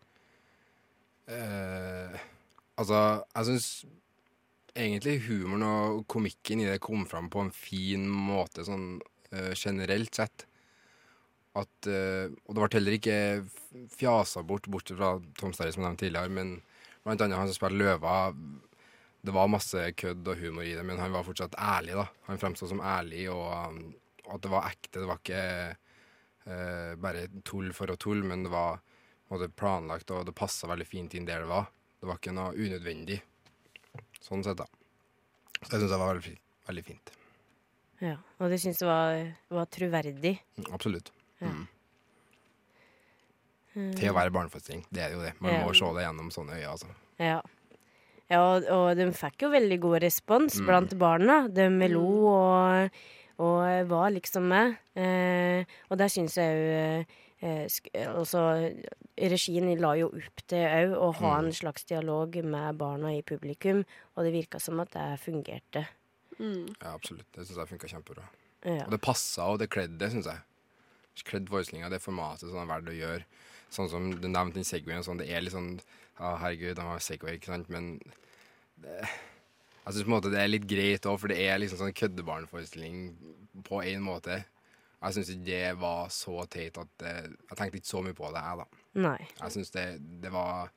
Eh, 1.27 2.15
altså, 2.79 3.01
jeg 3.35 3.49
syns 3.49 3.69
egentlig 4.73 5.19
humoren 5.27 5.67
og 5.67 6.05
komikken 6.11 6.63
i 6.63 6.69
det 6.71 6.79
kom 6.85 7.05
fram 7.09 7.29
på 7.33 7.43
en 7.43 7.53
fin 7.55 8.07
måte, 8.07 8.65
sånn 8.69 9.01
eh, 9.33 9.53
generelt 9.59 10.15
sett. 10.23 10.47
At, 11.59 11.89
eh, 11.91 12.31
og 12.47 12.55
det 12.55 12.63
ble 12.63 12.71
heller 12.79 12.97
ikke 12.97 13.17
fjasa 13.93 14.45
bort, 14.47 14.71
bortsett 14.73 15.01
fra 15.01 15.17
Tom 15.41 15.53
Sterry, 15.53 15.75
som 15.75 15.83
jeg 15.83 15.91
nevnte 15.91 16.07
tidligere, 16.07 16.33
men 16.33 16.55
blant 17.03 17.27
annet 17.27 17.43
han 17.43 17.51
som 17.51 17.59
spiller 17.59 17.91
Løva. 17.97 18.17
Det 19.23 19.31
var 19.35 19.47
masse 19.51 19.79
kødd 19.95 20.27
og 20.33 20.41
humor 20.41 20.67
i 20.67 20.75
det, 20.75 20.83
men 20.87 20.99
han 20.99 21.13
var 21.15 21.23
fortsatt 21.27 21.55
ærlig, 21.55 21.95
da. 21.95 22.09
Han 22.27 22.41
fremsto 22.43 22.67
som 22.71 22.81
ærlig, 22.83 23.29
og 23.31 23.45
og, 24.23 24.35
at 24.37 24.43
det 24.43 24.51
var 24.51 24.67
ekte. 24.71 25.01
Det 25.01 25.09
var 25.11 25.19
ikke 25.21 25.43
uh, 26.47 26.93
bare 27.03 27.27
tull 27.47 27.73
for 27.75 27.91
å 27.93 27.97
tulle, 28.01 28.27
men 28.27 28.45
det 28.47 28.53
var 28.53 28.81
måte 29.33 29.49
planlagt, 29.49 30.11
og 30.15 30.27
det 30.29 30.35
passa 30.37 30.69
veldig 30.71 30.87
fint 30.87 31.15
inn 31.19 31.27
der 31.27 31.43
det 31.45 31.51
var. 31.51 31.67
Det 32.01 32.09
var 32.11 32.19
ikke 32.19 32.35
noe 32.35 32.55
unødvendig. 32.55 33.21
Sånn 34.23 34.43
sett, 34.47 34.59
da. 34.59 34.67
Så 35.63 35.75
jeg 35.77 35.83
syns 35.85 35.93
det 35.95 35.99
var 36.03 36.15
veldig, 36.15 36.35
veldig 36.69 36.85
fint. 36.87 37.13
Ja, 38.03 38.17
Og 38.43 38.51
du 38.51 38.57
syns 38.59 38.81
det 38.83 38.87
var, 38.89 39.21
var 39.55 39.69
troverdig? 39.71 40.35
Mm, 40.59 40.67
Absolutt. 40.75 41.13
Ja. 41.39 41.53
Mm. 41.53 41.67
Mm. 43.73 43.93
Til 43.97 44.11
å 44.11 44.17
være 44.17 44.33
barneforestilling. 44.35 44.83
Det 44.93 45.05
er 45.07 45.15
jo 45.15 45.23
det. 45.23 45.33
Man 45.41 45.55
Ja. 45.55 45.63
må 45.65 45.73
se 45.75 45.87
det 45.97 46.03
gjennom 46.05 46.31
sånne 46.35 46.59
øyne, 46.59 46.73
altså. 46.75 46.91
Ja. 47.23 47.39
Ja 48.33 48.41
og, 48.57 48.65
og 48.73 48.97
de 48.99 49.07
fikk 49.15 49.45
jo 49.47 49.51
veldig 49.53 49.79
god 49.83 49.99
respons 50.07 50.57
Mm. 50.61 50.67
blant 50.71 50.95
barna. 50.99 51.37
De 51.53 51.69
lo 51.93 52.07
og, 52.33 52.91
og 53.43 53.89
var 53.91 54.11
liksom 54.15 54.49
med. 54.49 54.77
Eh, 54.97 55.65
og 55.91 55.99
der 56.01 56.09
syns 56.13 56.37
jeg 56.41 56.57
jo 56.57 57.07
eh, 57.43 58.07
altså, 58.09 58.43
Regien 59.19 59.67
la 59.81 59.95
jo 59.99 60.09
opp 60.09 60.45
til 60.49 60.63
òg 60.65 60.93
å 60.97 61.09
ha 61.21 61.33
Mm. 61.41 61.47
en 61.47 61.53
slags 61.53 61.85
dialog 61.85 62.37
med 62.45 62.79
barna 62.79 63.11
i 63.13 63.23
publikum, 63.23 63.85
og 64.17 64.25
det 64.25 64.33
virka 64.33 64.61
som 64.61 64.81
at 64.81 64.91
det 64.95 65.21
fungerte. 65.21 65.87
Ja, 66.39 66.95
absolutt. 66.95 67.27
Det 67.35 67.45
syns 67.47 67.59
jeg 67.59 67.69
funka 67.69 67.89
kjempebra. 67.91 68.25
Ja. 68.65 68.85
Og 68.87 68.91
det 68.91 69.01
passa, 69.03 69.45
og 69.53 69.59
det 69.59 69.69
kledde 69.71 70.09
syns 70.11 70.27
jeg. 70.27 70.39
Kledd 71.29 71.49
forestillinga, 71.53 71.91
det 71.93 72.01
formatet 72.03 72.49
som 72.49 72.59
er 72.63 72.71
verdt 72.71 72.89
å 72.89 72.97
gjøre. 72.97 73.25
Sånn 73.73 73.89
som 73.93 74.11
du 74.21 74.29
nevnte 74.29 74.59
den 74.59 74.65
Segwayen 74.69 75.05
sånn, 75.05 75.21
det 75.21 75.29
er 75.33 75.41
litt 75.45 75.53
sånn 75.55 75.75
ah, 76.19 76.37
herregud, 76.41 76.77
de 76.77 76.83
har 76.87 76.99
Segway, 77.05 77.37
ikke 77.39 77.53
sant, 77.53 77.69
men 77.73 77.95
det, 78.81 78.97
Jeg 79.85 79.95
syns 79.95 80.05
på 80.05 80.11
en 80.11 80.15
måte 80.17 80.31
det 80.33 80.41
er 80.43 80.51
litt 80.53 80.67
greit 80.71 81.07
òg, 81.11 81.19
for 81.21 81.33
det 81.33 81.39
er 81.43 81.59
liksom 81.59 81.81
sånn 81.81 81.95
køddebarnforestilling 81.99 82.99
på 83.67 83.81
en 83.83 84.03
måte. 84.05 84.43
Jeg 85.03 85.17
syns 85.17 85.31
ikke 85.33 85.47
det 85.49 85.63
var 85.81 86.13
så 86.15 86.45
teit 86.47 86.77
at 86.79 86.91
det, 87.03 87.15
Jeg 87.51 87.59
tenkte 87.59 87.81
ikke 87.81 87.91
så 87.91 88.03
mye 88.07 88.15
på 88.15 88.31
det, 88.33 88.43
jeg, 88.45 88.59
da. 88.63 88.85
Nei. 89.09 89.19
Jeg 89.41 89.55
syns 89.57 89.73
det, 89.75 89.87
det 90.23 90.31
var 90.33 90.71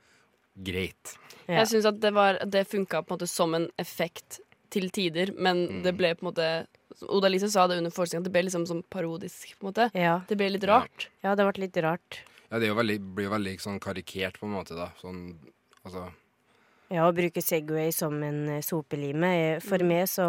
greit. 0.56 1.16
Jeg 1.52 1.68
syns 1.70 1.86
at 1.92 2.00
det, 2.02 2.14
var, 2.16 2.40
det 2.48 2.64
funka 2.72 3.04
på 3.04 3.14
en 3.14 3.18
måte 3.20 3.28
som 3.30 3.54
en 3.58 3.68
effekt 3.82 4.40
til 4.74 4.90
tider, 4.92 5.32
men 5.38 5.68
Mm. 5.68 5.84
det 5.84 5.94
ble 6.00 6.16
på 6.16 6.26
en 6.26 6.32
måte 6.32 6.48
som 7.00 7.10
Oda 7.18 7.30
Lise 7.32 7.50
sa 7.52 7.66
det 7.68 7.78
under 7.82 7.92
forestillingen, 7.94 8.26
at 8.26 8.30
det 8.32 8.36
ble 8.36 8.44
liksom 8.48 8.66
sånn 8.70 8.84
parodisk. 8.90 9.52
på 9.60 9.66
en 9.66 9.72
måte. 9.74 9.90
Ja. 9.98 10.20
Det 10.30 10.38
ble 10.40 10.50
litt 10.54 10.64
rart. 10.70 11.10
Ja, 11.26 11.36
det 11.36 11.46
ble 11.48 11.66
litt 11.68 11.78
rart. 11.84 12.22
Ja, 12.50 12.60
det 12.60 12.68
er 12.68 12.74
jo 12.74 12.78
veldig, 12.80 13.00
blir 13.18 13.26
jo 13.28 13.34
veldig 13.34 13.56
sånn 13.60 13.80
karikert, 13.84 14.40
på 14.40 14.46
en 14.48 14.54
måte, 14.56 14.76
da. 14.78 14.92
Sånn, 15.02 15.24
altså 15.84 16.08
Ja, 16.94 17.08
å 17.10 17.14
bruke 17.18 17.42
Segway 17.42 17.90
som 17.92 18.20
en 18.24 18.44
eh, 18.58 18.62
sopelime. 18.62 19.32
Eh, 19.56 19.60
For 19.66 19.82
meg 19.84 20.06
så, 20.08 20.28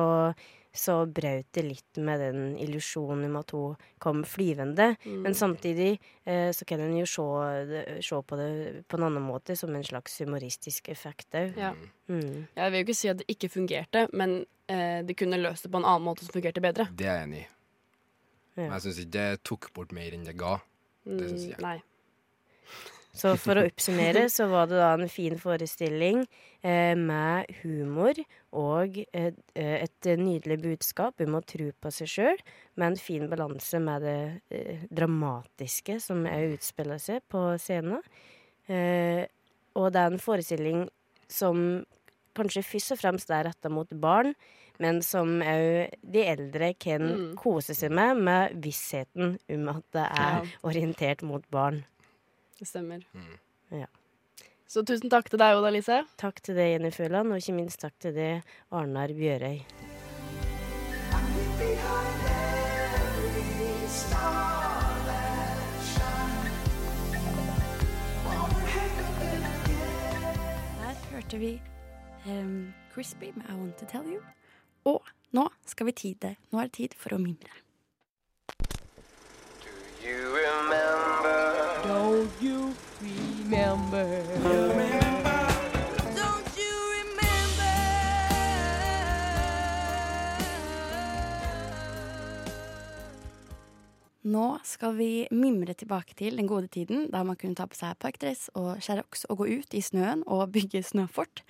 så 0.78 0.94
brøt 1.08 1.48
det 1.56 1.64
litt 1.66 1.98
med 2.04 2.20
den 2.20 2.56
illusjonen 2.62 3.24
om 3.30 3.36
at 3.40 3.50
hun 3.56 3.76
kom 4.02 4.22
flyvende. 4.28 4.92
Mm. 5.04 5.18
Men 5.26 5.34
samtidig 5.38 5.90
eh, 6.24 6.50
så 6.56 6.64
kan 6.68 6.80
en 6.84 6.96
jo 7.00 7.06
se, 7.08 7.26
se 8.04 8.20
på 8.22 8.38
det 8.40 8.84
på 8.88 9.00
en 9.00 9.06
annen 9.08 9.24
måte, 9.26 9.56
som 9.56 9.74
en 9.74 9.84
slags 9.86 10.18
humoristisk 10.22 10.88
effekt 10.92 11.34
òg. 11.38 11.56
Ja. 11.58 11.72
Mm. 12.08 12.46
Jeg 12.56 12.70
vil 12.72 12.78
jo 12.80 12.84
ikke 12.86 12.98
si 13.00 13.10
at 13.12 13.20
det 13.22 13.28
ikke 13.32 13.50
fungerte, 13.56 14.06
men 14.12 14.38
eh, 14.68 15.02
det 15.06 15.16
kunne 15.18 15.40
løst 15.42 15.66
det 15.66 15.72
på 15.74 15.82
en 15.82 15.88
annen 15.88 16.06
måte 16.06 16.24
som 16.28 16.36
fungerte 16.36 16.62
bedre. 16.64 16.88
Det 16.94 17.06
er 17.08 17.20
jeg 17.20 17.28
enig 17.30 17.42
i. 17.42 17.48
Men 18.56 18.70
jeg 18.72 18.86
syns 18.86 19.02
ikke 19.02 19.12
det 19.18 19.28
tok 19.44 19.66
bort 19.76 19.90
mer 19.92 20.14
enn 20.16 20.24
det 20.24 20.36
ga. 20.40 20.58
Det 21.04 21.26
syns 21.28 21.42
Mm, 21.44 21.50
jeg. 21.52 21.60
Nei. 21.60 21.76
Så 23.16 23.32
for 23.40 23.56
å 23.56 23.64
oppsummere 23.64 24.26
så 24.32 24.44
var 24.50 24.68
det 24.68 24.76
da 24.76 24.90
en 24.92 25.08
fin 25.08 25.38
forestilling 25.40 26.18
eh, 26.60 26.92
med 27.00 27.48
humor 27.62 28.18
og 28.52 28.98
eh, 29.16 29.32
et 29.56 30.08
nydelig 30.20 30.58
budskap 30.60 31.24
om 31.24 31.38
å 31.38 31.44
tro 31.48 31.70
på 31.80 31.92
seg 31.96 32.10
sjøl, 32.12 32.42
med 32.76 32.92
en 32.92 33.00
fin 33.00 33.24
balanse 33.32 33.80
med 33.80 34.04
det 34.04 34.18
eh, 34.52 34.84
dramatiske 34.92 35.96
som 36.04 36.26
òg 36.28 36.58
utspiller 36.58 37.00
seg 37.00 37.24
på 37.32 37.46
scenen. 37.62 38.04
Eh, 38.68 39.24
og 39.76 39.90
det 39.96 40.02
er 40.04 40.12
en 40.12 40.20
forestilling 40.22 40.84
som 41.28 41.84
kanskje 42.36 42.62
først 42.68 42.92
og 42.92 43.00
fremst 43.00 43.32
er 43.32 43.46
retta 43.48 43.72
mot 43.72 43.88
barn, 43.96 44.34
men 44.82 45.00
som 45.00 45.38
òg 45.40 45.88
de 46.04 46.24
eldre 46.28 46.74
kan 46.76 47.06
Mm. 47.08 47.28
kose 47.40 47.72
seg 47.72 47.92
med, 47.96 48.20
med 48.28 48.56
vissheten 48.60 49.38
om 49.56 49.68
at 49.72 49.84
det 49.96 50.04
er 50.20 50.50
orientert 50.68 51.22
mot 51.24 51.44
barn. 51.50 51.84
Det 52.58 52.66
stemmer. 52.68 53.02
Ja. 53.68 53.86
Så 54.66 54.82
tusen 54.82 55.10
takk 55.12 55.28
til 55.30 55.38
deg, 55.38 55.58
Oda 55.58 55.70
Lise. 55.70 56.00
Takk 56.18 56.40
til 56.42 56.56
deg, 56.58 56.72
Jenny 56.72 56.90
Føland, 56.90 57.30
og 57.30 57.38
ikke 57.38 57.54
minst 57.54 57.78
takk 57.82 57.94
til 58.02 58.16
deg, 58.16 58.56
Arnar 58.74 59.12
Bjørøy. 59.14 59.60
Der 70.80 71.04
hørte 71.12 71.38
vi 71.44 71.52
um, 72.26 72.72
Crispy 72.94 73.30
med 73.36 73.44
I 73.46 73.54
Want 73.60 73.78
To 73.78 73.86
Tell 73.92 74.08
You. 74.10 74.24
Og 74.84 75.06
nå 75.36 75.46
skal 75.66 75.86
vi 75.92 75.92
tide. 75.92 76.34
Nå 76.50 76.58
er 76.58 76.72
det 76.72 76.76
tid 76.80 76.98
for 76.98 77.14
å 77.14 77.22
mimre. 77.22 77.54
Don't 82.26 82.42
you 82.42 82.74
remember? 83.00 84.02
Nå 94.22 94.58
skal 94.64 94.96
vi 94.96 95.28
mimre 95.30 95.74
tilbake 95.74 96.16
til 96.18 96.34
den 96.34 96.48
gode 96.50 96.66
tiden 96.66 97.06
da 97.12 97.22
man 97.22 97.38
kunne 97.38 97.54
ta 97.54 97.68
på 97.70 97.78
seg 97.78 97.94
parkdress 98.02 98.48
og 98.58 98.82
sherrox 98.82 99.22
og 99.30 99.44
gå 99.44 99.46
ut 99.60 99.78
i 99.78 99.84
snøen 99.86 100.26
og 100.26 100.50
bygge 100.50 100.82
snøfort. 100.82 101.44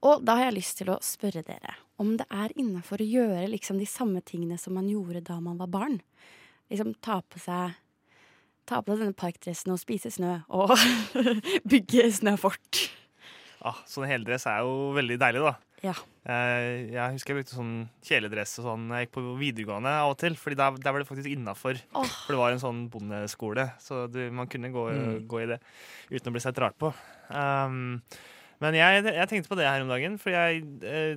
Og 0.00 0.24
da 0.24 0.38
har 0.40 0.48
jeg 0.48 0.56
lyst 0.62 0.80
til 0.80 0.94
å 0.94 1.02
spørre 1.04 1.44
dere 1.44 1.76
om 2.00 2.16
det 2.16 2.24
er 2.32 2.56
innafor 2.56 3.04
å 3.04 3.12
gjøre 3.12 3.52
liksom 3.52 3.76
de 3.76 3.92
samme 3.92 4.24
tingene 4.24 4.56
som 4.56 4.72
man 4.80 4.88
gjorde 4.88 5.26
da 5.28 5.36
man 5.36 5.60
var 5.60 5.68
barn. 5.68 6.00
Liksom 6.72 6.96
ta 7.04 7.20
på 7.20 7.44
seg 7.44 7.76
Ta 8.64 8.80
på 8.80 8.94
deg 8.94 9.02
denne 9.04 9.16
parkdressen 9.18 9.74
og 9.74 9.80
spise 9.82 10.10
snø 10.14 10.38
og 10.48 10.72
bygge 11.70 12.06
snøfort. 12.16 12.86
Ah, 13.64 13.78
sånn 13.88 14.08
heldress 14.08 14.46
er 14.48 14.62
jo 14.64 14.90
veldig 14.96 15.16
deilig, 15.20 15.40
da. 15.44 15.54
Ja. 15.84 15.92
Eh, 16.24 16.88
jeg 16.94 17.12
husker 17.12 17.34
jeg 17.34 17.42
brukte 17.42 17.56
sånn 17.58 17.72
kjeledress 18.04 18.54
og 18.62 18.66
sånn 18.70 18.84
jeg 18.96 19.04
gikk 19.06 19.14
på 19.18 19.24
videregående 19.40 19.90
av 20.00 20.14
og 20.14 20.18
til. 20.20 20.36
Fordi 20.40 20.56
der, 20.60 20.78
der 20.80 20.94
var 20.96 21.02
det 21.04 21.08
faktisk 21.10 21.28
innafor. 21.32 21.80
Oh. 21.92 22.04
For 22.24 22.32
det 22.32 22.40
var 22.40 22.54
en 22.54 22.62
sånn 22.62 22.82
bondeskole, 22.92 23.66
så 23.84 24.06
du, 24.08 24.22
man 24.32 24.48
kunne 24.52 24.72
gå, 24.72 24.86
Mm. 24.94 25.26
gå 25.28 25.42
i 25.44 25.48
det 25.52 25.60
uten 26.12 26.30
å 26.32 26.36
bli 26.36 26.44
sett 26.44 26.60
rart 26.64 26.76
på. 26.80 26.92
Um, 27.28 28.00
men 28.62 28.76
jeg, 28.78 29.04
jeg 29.06 29.28
tenkte 29.30 29.50
på 29.50 29.58
det 29.58 29.66
her 29.66 29.82
om 29.84 29.90
dagen, 29.90 30.16
for 30.20 30.34
jeg, 30.34 30.62
eh, 30.86 31.14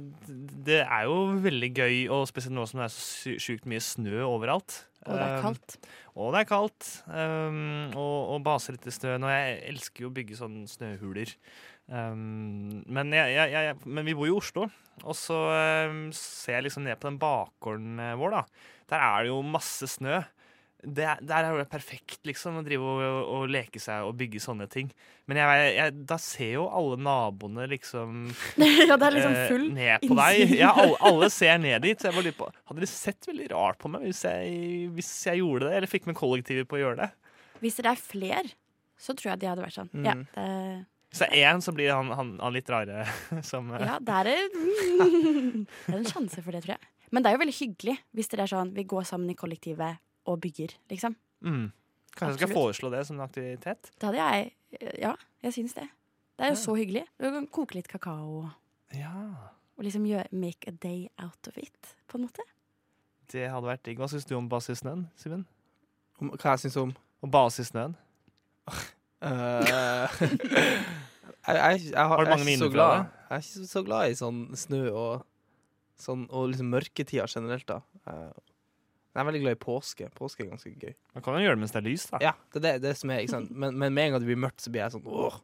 det 0.68 0.82
er 0.84 1.08
jo 1.08 1.18
veldig 1.44 1.72
gøy, 1.76 1.96
og 2.14 2.28
spesielt 2.30 2.56
nå 2.58 2.66
som 2.70 2.82
det 2.82 2.88
er 2.88 2.96
så 2.96 3.36
sjukt 3.42 3.68
mye 3.70 3.84
snø 3.84 4.22
overalt. 4.26 4.84
Og 5.08 5.14
det 5.14 5.24
er 5.24 5.38
Um, 5.38 5.44
kaldt. 5.46 5.78
og 6.20 6.34
det 6.34 6.40
er 6.42 6.48
kaldt. 6.50 6.88
Um, 7.08 7.94
og, 7.96 8.16
og 8.34 8.44
base 8.44 8.74
litt 8.76 8.88
i 8.90 8.92
snøen. 8.92 9.24
Og 9.24 9.32
jeg 9.32 9.60
elsker 9.72 10.04
jo 10.04 10.10
å 10.12 10.16
bygge 10.18 10.40
sånne 10.40 10.68
snøhuler. 10.68 11.32
Um, 11.88 12.82
men, 12.92 13.14
jeg, 13.16 13.52
jeg, 13.54 13.78
men 13.86 14.08
vi 14.10 14.16
bor 14.18 14.28
i 14.28 14.34
Oslo, 14.36 14.66
og 15.06 15.16
så 15.16 15.38
um, 15.88 16.10
ser 16.16 16.58
jeg 16.58 16.68
liksom 16.68 16.84
ned 16.84 17.00
på 17.00 17.08
den 17.08 17.22
bakgården 17.22 18.02
eh, 18.04 18.18
vår. 18.20 18.36
da. 18.36 18.74
Der 18.92 19.06
er 19.06 19.24
det 19.24 19.32
jo 19.32 19.40
masse 19.46 19.88
snø. 19.94 20.20
Det, 20.84 21.04
er- 21.10 21.22
der 21.26 21.44
er 21.48 21.58
det 21.58 21.70
perfekt 21.72 22.20
liksom, 22.30 22.60
å 22.60 22.64
drive 22.64 22.86
og, 22.86 23.00
og, 23.02 23.30
og 23.34 23.48
leke 23.50 23.80
seg 23.82 24.06
og 24.06 24.14
bygge 24.20 24.40
sånne 24.44 24.68
ting. 24.70 24.92
Men 25.26 25.40
jeg, 25.42 25.72
jeg, 25.76 25.94
da 26.08 26.18
ser 26.22 26.52
jo 26.54 26.68
alle 26.70 27.00
naboene 27.02 27.66
liksom 27.72 28.28
Ja, 28.90 28.96
det 28.96 29.08
er 29.10 29.16
liksom 29.16 29.38
eh, 29.42 29.64
ned 29.74 30.06
på 30.06 30.18
deg. 30.20 30.54
Ja, 30.60 30.70
alle, 30.78 31.00
alle 31.10 31.30
ser 31.34 31.58
ned 31.64 31.82
dit. 31.88 31.98
Så 32.00 32.12
jeg 32.12 32.18
var 32.20 32.28
litt 32.30 32.38
på, 32.38 32.50
hadde 32.70 32.86
de 32.86 32.92
sett 32.92 33.26
veldig 33.28 33.50
rart 33.56 33.80
på 33.82 33.90
meg 33.92 34.06
hvis 34.06 34.22
jeg, 34.30 34.92
hvis 34.94 35.10
jeg 35.32 35.42
gjorde 35.42 35.66
det? 35.72 35.74
Eller 35.80 35.92
fikk 35.92 36.06
med 36.12 36.20
kollektivet 36.22 36.70
på 36.70 36.78
å 36.78 36.84
gjøre 36.86 37.02
det? 37.08 37.10
Hvis 37.64 37.82
det 37.82 37.90
er 37.90 37.98
fler, 37.98 38.54
så 39.02 39.18
tror 39.18 39.34
jeg 39.34 39.42
de 39.42 39.50
hadde 39.50 39.66
vært 39.66 39.80
sånn. 39.82 39.90
Ja, 40.06 40.14
Mm. 40.14 40.24
det, 40.38 40.86
Hvis 41.10 41.22
det 41.24 41.28
er 41.34 41.50
én, 41.56 41.62
så 41.64 41.72
blir 41.74 41.90
han, 41.96 42.10
han, 42.14 42.34
han 42.44 42.54
litt 42.54 42.70
rare. 42.70 43.06
Som, 43.50 43.70
eh, 43.74 43.82
ja 43.88 43.98
det, 44.04 44.14
er, 44.14 44.52
det 44.54 45.94
er 45.94 45.98
en 46.02 46.08
sjanse 46.10 46.42
for 46.44 46.54
det, 46.54 46.62
tror 46.66 46.76
jeg. 46.78 46.90
Men 47.10 47.24
det 47.24 47.30
er 47.32 47.38
jo 47.38 47.42
veldig 47.46 47.56
hyggelig 47.62 47.94
hvis 48.18 48.28
dere 48.34 48.44
er 48.46 48.52
sånn 48.52 48.74
vi 48.76 48.84
går 48.90 49.06
sammen 49.08 49.32
i 49.32 49.38
kollektivet 49.40 50.02
og 50.28 50.42
bygger, 50.44 50.76
liksom. 50.92 51.16
mm. 51.42 51.68
Kanskje 52.18 52.34
jeg 52.34 52.50
skal 52.50 52.56
foreslå 52.58 52.90
det 52.92 53.04
som 53.08 53.20
en 53.20 53.26
aktivitet? 53.28 53.92
Det 54.02 54.08
hadde 54.10 54.18
jeg 54.24 54.52
Ja, 55.00 55.12
jeg 55.44 55.54
syns 55.54 55.74
det. 55.78 55.86
Det 56.38 56.46
er 56.46 56.50
jo 56.50 56.56
så 56.60 56.74
hyggelig. 56.76 57.04
Du 57.22 57.28
kan 57.32 57.46
koke 57.48 57.76
litt 57.78 57.88
kakao 57.88 58.50
Ja. 58.94 59.12
og 59.78 59.84
liksom 59.86 60.04
gjøre, 60.10 60.26
make 60.32 60.68
a 60.68 60.72
day 60.72 61.08
out 61.22 61.48
of 61.48 61.58
it, 61.58 61.96
på 62.10 62.18
en 62.18 62.26
måte. 62.26 62.42
Det 63.32 63.46
hadde 63.52 63.68
vært 63.70 63.84
digg. 63.86 63.98
Hva 64.02 64.08
syns 64.10 64.26
du 64.26 64.36
om 64.38 64.50
basisnøen, 64.50 65.08
Simen? 65.16 65.46
Om, 66.20 66.32
hva 66.36 66.56
jeg 66.56 66.60
syns 66.66 66.78
om? 66.82 66.94
Om 67.22 67.32
basisnøen. 67.32 67.96
i? 68.68 68.74
Eh, 69.18 70.10
jeg, 70.22 71.56
jeg, 71.58 71.80
jeg, 71.92 72.08
har, 72.08 72.20
jeg, 72.22 72.28
er 72.28 72.32
ikke 72.32 72.38
så 72.38 72.46
minner 72.46 72.68
fra 72.70 72.74
glad, 72.76 72.98
det? 72.98 73.06
jeg 73.30 73.38
er 73.38 73.42
ikke 73.42 73.54
så- 73.54 73.70
så 73.72 73.82
glad 73.88 74.12
i 74.12 74.18
sånn 74.20 74.42
snø 74.56 74.82
og, 74.92 75.24
sånn, 75.98 76.28
og 76.30 76.50
liksom 76.52 76.70
mørketida 76.74 77.26
generelt. 77.32 77.66
da 77.68 77.80
Eh, 78.08 78.32
Jeg 79.18 79.24
er 79.24 79.26
veldig 79.32 79.40
glad 79.42 79.56
i 79.56 79.58
påske. 79.58 80.08
Påske 80.14 80.44
er 80.44 80.50
ganske 80.52 80.70
gøy. 80.78 80.92
Man 81.18 81.24
kan 81.26 81.34
jo 81.34 81.40
gjøre 81.42 81.58
det 81.58 81.62
mens 81.64 81.72
det 81.74 81.80
er 81.80 81.86
lys, 81.88 82.04
da. 82.12 82.18
Ja, 82.22 82.34
det 82.54 82.60
er 82.60 82.66
det, 82.68 82.74
det 82.84 82.92
som 83.00 83.10
er, 83.10 83.24
ikke 83.24 83.34
sant? 83.34 83.50
Men, 83.50 83.74
men 83.74 83.96
med 83.96 84.04
en 84.04 84.12
gang 84.14 84.22
det 84.22 84.30
blir 84.30 84.38
mørkt, 84.44 84.62
så 84.62 84.70
blir 84.70 84.84
jeg 84.84 84.94
sånn 84.94 85.08
åh. 85.10 85.40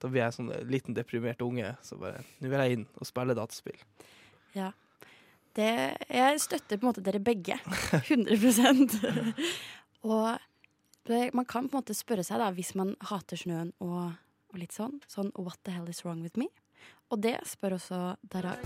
Da 0.00 0.08
blir 0.08 0.22
jeg 0.22 0.36
sånn 0.38 0.48
eh, 0.56 0.62
liten 0.72 0.96
deprimert 0.96 1.44
unge. 1.44 1.74
Så 1.84 1.98
bare 2.00 2.22
Nå 2.40 2.48
vil 2.48 2.64
jeg 2.64 2.78
inn 2.78 2.86
og 2.96 3.10
spille 3.10 3.36
dataspill. 3.36 3.84
Ja. 4.56 4.70
Det, 5.52 5.68
jeg 6.08 6.40
støtter 6.40 6.80
på 6.80 6.86
en 6.86 6.90
måte 6.94 7.04
dere 7.04 7.20
begge. 7.20 7.60
100 8.00 8.40
Og 10.08 10.32
det, 11.12 11.20
man 11.36 11.44
kan 11.44 11.68
på 11.68 11.76
en 11.76 11.82
måte 11.82 11.98
spørre 11.98 12.24
seg, 12.24 12.40
da, 12.40 12.48
hvis 12.56 12.72
man 12.78 12.96
hater 13.12 13.36
snøen 13.36 13.76
og, 13.84 14.16
og 14.48 14.64
litt 14.64 14.72
sånn, 14.72 15.02
sånn 15.12 15.28
What 15.36 15.60
the 15.68 15.76
hell 15.76 15.92
is 15.92 16.06
wrong 16.06 16.24
with 16.24 16.40
me? 16.40 16.48
Og 17.12 17.20
det 17.20 17.36
spør 17.52 17.76
også 17.76 18.02
Darag. 18.32 18.64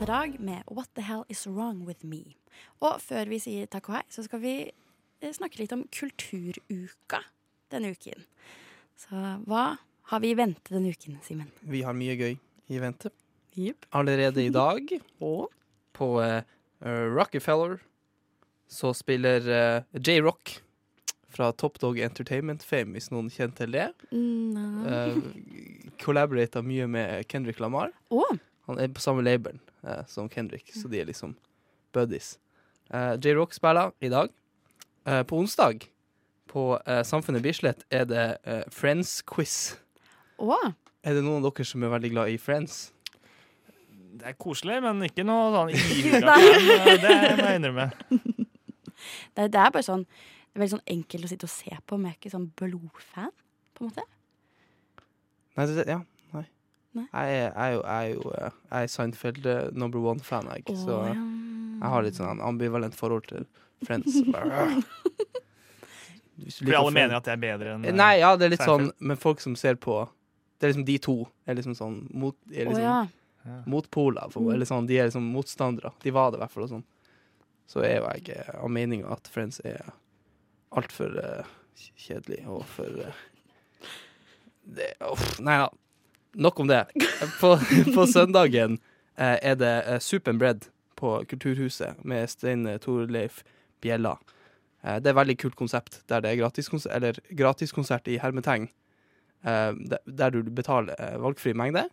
Darag 0.00 0.40
med 0.40 0.62
What 0.66 0.88
the 0.94 1.02
hell 1.02 1.24
is 1.28 1.46
wrong 1.46 1.84
with 1.86 2.06
me? 2.06 2.36
Og 2.80 3.02
før 3.04 3.28
vi 3.28 3.36
sier 3.42 3.66
takk 3.68 3.90
og 3.90 3.98
hei, 3.98 4.06
så 4.08 4.24
skal 4.24 4.40
vi 4.40 4.54
eh, 4.64 5.34
snakke 5.36 5.60
litt 5.60 5.74
om 5.76 5.82
kulturuka 5.92 7.20
denne 7.68 7.90
uken. 7.92 8.24
Så 8.96 9.20
hva 9.44 9.66
har 10.08 10.24
vi 10.24 10.32
i 10.32 10.38
vente 10.38 10.72
denne 10.72 10.94
uken, 10.94 11.20
Simen? 11.26 11.52
Vi 11.60 11.84
har 11.84 11.92
mye 11.92 12.16
gøy 12.16 12.32
i 12.32 12.80
vente. 12.80 13.12
Yep. 13.60 13.90
Allerede 14.00 14.46
i 14.46 14.48
dag, 14.56 14.88
på 16.00 16.10
eh, 16.24 16.48
eh, 16.80 17.04
Rockefeller, 17.12 17.76
så 18.72 18.94
spiller 18.96 19.44
uh, 19.52 20.00
J-Rock 20.00 20.62
fra 21.28 21.52
Top 21.52 21.76
Dog 21.82 21.98
Entertainment 22.00 22.64
Fame, 22.64 22.94
hvis 22.96 23.10
noen 23.12 23.28
kjenner 23.28 23.56
til 23.58 23.74
det. 23.76 23.88
Uh, 24.14 25.18
Collaborata 26.02 26.62
mye 26.64 26.88
med 26.88 27.26
Kendrick 27.28 27.60
Lamar. 27.60 27.92
Å. 28.08 28.30
Han 28.70 28.78
er 28.78 28.92
på 28.94 29.02
samme 29.02 29.24
labelen 29.26 29.58
eh, 29.82 30.04
som 30.06 30.28
Kendrick, 30.30 30.70
så 30.76 30.88
de 30.88 31.00
er 31.00 31.08
liksom 31.08 31.34
buddies. 31.94 32.36
Eh, 32.94 33.16
J-Rock 33.18 33.56
spiller 33.56 33.90
i 34.00 34.10
dag. 34.12 34.30
Eh, 35.08 35.22
på 35.26 35.40
onsdag, 35.42 35.88
på 36.46 36.78
eh, 36.86 37.02
Samfunnet 37.06 37.42
Bislett, 37.42 37.82
er 37.90 38.06
det 38.06 38.26
eh, 38.44 38.62
Friends-quiz. 38.70 39.56
Er 41.02 41.16
det 41.16 41.24
noen 41.24 41.40
av 41.40 41.50
dere 41.50 41.66
som 41.66 41.82
er 41.82 41.90
veldig 41.96 42.12
glad 42.12 42.30
i 42.30 42.38
Friends? 42.38 42.92
Det 44.20 44.28
er 44.30 44.36
koselig, 44.38 44.78
men 44.84 45.02
ikke 45.06 45.24
noe 45.26 45.50
sånn 45.54 45.72
ihuga 45.74 46.20
Nei. 46.28 46.96
Det 47.00 47.14
må 47.40 47.48
jeg 47.48 47.60
innrømme. 47.62 47.90
Det, 49.32 49.46
det 49.48 49.56
er 49.56 49.70
bare 49.72 49.80
sånn 49.86 50.02
Det 50.04 50.58
er 50.58 50.60
veldig 50.60 50.72
sånn 50.74 50.90
enkelt 50.92 51.24
å 51.24 51.28
sitte 51.30 51.46
og 51.46 51.52
se 51.54 51.76
på, 51.88 51.96
men 51.96 52.10
jeg 52.10 52.12
er 52.12 52.18
ikke 52.18 52.32
sånn 52.34 52.48
blodfan, 52.58 53.30
på 53.72 53.86
en 53.86 53.88
måte. 53.88 54.04
Nei, 55.56 55.66
det, 55.70 55.84
ja, 55.88 56.00
nei. 56.96 57.06
Jeg, 57.12 57.34
er, 57.36 57.44
jeg, 57.44 57.52
er 57.56 57.72
jo, 57.72 57.80
jeg 57.82 57.98
er 57.98 58.14
jo 58.14 58.32
eh, 58.36 58.56
jeg 58.70 58.90
Seinfeld 58.94 59.46
eh, 59.46 59.68
number 59.72 60.02
one-fan, 60.12 60.48
jeg. 60.56 60.64
Å, 60.72 60.76
så 60.80 60.98
ja. 61.10 61.14
jeg 61.14 61.92
har 61.94 62.06
litt 62.06 62.18
sånn 62.18 62.42
ambivalent 62.44 62.96
forhold 62.98 63.28
til 63.30 63.46
Friends. 63.86 64.18
Øh. 64.40 64.80
Hvis 66.40 66.56
du 66.56 66.62
Fordi 66.64 66.70
liker 66.70 66.78
alle 66.78 66.92
mener 66.96 67.16
at 67.18 67.26
det 67.28 67.32
er 67.34 67.40
bedre 67.40 67.72
enn 67.74 67.82
eh, 67.84 67.92
Nei, 67.92 68.14
ja, 68.22 68.30
det 68.40 68.46
er 68.46 68.52
litt 68.54 68.62
Seinfeld. 68.62 68.94
sånn 68.94 69.08
Men 69.10 69.18
folk 69.20 69.42
som 69.44 69.56
ser 69.60 69.76
på 69.76 69.96
Det 70.56 70.64
er 70.64 70.70
liksom 70.72 70.86
de 70.88 70.94
to 71.04 71.16
er 71.44 71.58
liksom 71.58 71.74
sånn 71.76 71.98
mot, 72.16 72.36
er 72.48 72.70
liksom, 72.70 72.86
oh, 72.86 73.10
ja. 73.44 73.58
motpoler. 73.68 74.30
For, 74.32 74.44
Mm. 74.44 74.54
eller 74.54 74.68
sånn, 74.68 74.88
de 74.88 74.96
er 75.00 75.08
liksom 75.08 75.26
motstandere. 75.34 75.92
De 76.04 76.12
var 76.16 76.30
det 76.32 76.38
i 76.38 76.42
hvert 76.44 76.52
fall. 76.54 76.64
Og 76.64 76.72
sånn. 76.74 76.84
Så 77.70 77.84
er 77.86 77.96
jo 77.98 78.08
jeg 78.12 78.32
eh, 78.36 78.50
av 78.56 78.70
meninga 78.72 79.12
at 79.14 79.28
Friends 79.30 79.60
er 79.64 79.80
altfor 80.76 81.16
uh, 81.18 81.48
kjedelig 81.98 82.42
og 82.50 82.64
for 82.70 83.00
uh, 83.06 83.22
det, 84.70 84.92
uff, 85.06 85.40
Nei 85.42 85.56
da. 85.62 85.68
Nok 86.34 86.60
om 86.60 86.68
det. 86.70 86.84
På, 87.40 87.56
på 87.94 88.06
søndagen 88.06 88.78
eh, 89.16 89.38
er 89.42 89.56
det 89.58 89.74
uh, 89.86 89.98
Soup 89.98 90.28
and 90.28 90.38
Bread 90.38 90.68
på 91.00 91.24
Kulturhuset 91.28 92.04
med 92.04 92.30
Stein 92.30 92.68
Torleif 92.78 93.42
Bjella. 93.80 94.18
Eh, 94.82 94.96
det 95.00 95.10
er 95.10 95.14
et 95.14 95.20
veldig 95.20 95.36
kult 95.40 95.56
konsept, 95.58 96.02
der 96.08 96.22
det 96.24 96.32
er 96.32 96.40
gratiskonsert, 96.40 96.92
eller 96.96 97.20
gratiskonsert 97.36 98.08
i 98.08 98.18
hermetegn. 98.20 98.68
Eh, 99.44 99.72
der, 99.92 100.04
der 100.06 100.30
du 100.30 100.42
betaler 100.50 100.94
eh, 100.98 101.18
valgfri 101.20 101.52
mengde, 101.56 101.86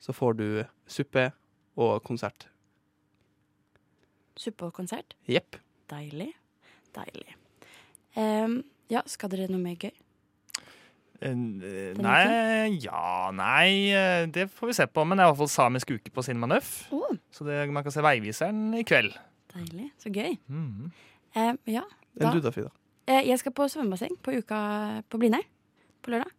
så 0.00 0.12
får 0.16 0.38
du 0.38 0.46
suppe 0.88 1.30
og 1.76 2.02
konsert. 2.04 2.48
Suppe 4.36 4.70
og 4.70 4.72
konsert. 4.72 5.16
Jepp. 5.28 5.58
Deilig. 5.90 6.32
Deilig. 6.96 7.34
Um, 8.16 8.62
ja, 8.90 9.02
skal 9.06 9.30
dere 9.30 9.50
noe 9.50 9.60
mer 9.62 9.76
gøy? 9.78 9.92
Eh, 11.20 11.96
Nei, 12.00 12.78
ja, 12.80 13.30
nei, 13.36 13.90
eh, 13.92 14.26
det 14.32 14.48
får 14.56 14.70
vi 14.70 14.76
se 14.78 14.86
på. 14.88 15.04
Men 15.04 15.18
det 15.18 15.24
er 15.24 15.28
i 15.28 15.32
hvert 15.34 15.42
fall 15.42 15.52
samisk 15.52 15.92
uke 15.92 16.12
på 16.14 16.24
Cinema 16.24 16.48
Nøff. 16.48 16.72
Oh. 16.96 17.12
Så 17.34 17.44
det, 17.44 17.62
man 17.72 17.84
kan 17.84 17.92
se 17.94 18.04
Veiviseren 18.04 18.74
i 18.78 18.84
kveld. 18.88 19.12
Deilig. 19.54 19.90
Så 20.00 20.12
gøy. 20.14 20.38
Mhm. 20.48 20.90
Em, 21.36 21.58
ja. 21.70 21.84
Enn 22.18 22.34
du 22.34 22.40
da, 22.42 22.50
Frida? 22.54 22.72
Eh, 23.06 23.22
jeg 23.28 23.38
skal 23.38 23.52
på 23.52 23.66
svømmebasseng 23.70 24.16
på 24.22 24.34
uka 24.38 24.60
på 25.10 25.18
Blindern 25.20 25.46
på 26.02 26.14
lørdag. 26.14 26.32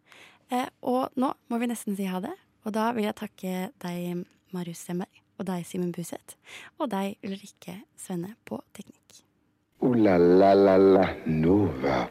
Eh, 0.52 0.68
og 0.84 1.12
nå 1.20 1.32
må 1.50 1.60
vi 1.62 1.70
nesten 1.72 1.96
si 1.96 2.08
ha 2.12 2.20
det. 2.24 2.34
Og 2.66 2.74
da 2.76 2.92
vil 2.96 3.08
jeg 3.08 3.18
takke 3.18 3.54
deg, 3.82 4.26
Marius 4.54 4.84
Stemberg, 4.86 5.22
og 5.40 5.48
deg, 5.48 5.66
Simen 5.66 5.92
Buseth, 5.96 6.36
og 6.78 6.92
deg, 6.92 7.16
Ulrikke 7.26 7.80
Svenne, 7.98 8.36
på 8.46 8.60
teknikk. 8.76 9.24
Uh, 9.82 9.96
la 9.98 10.18
la 10.22 10.54
la 10.54 10.76
la 10.78 11.06
Nova. 11.26 12.04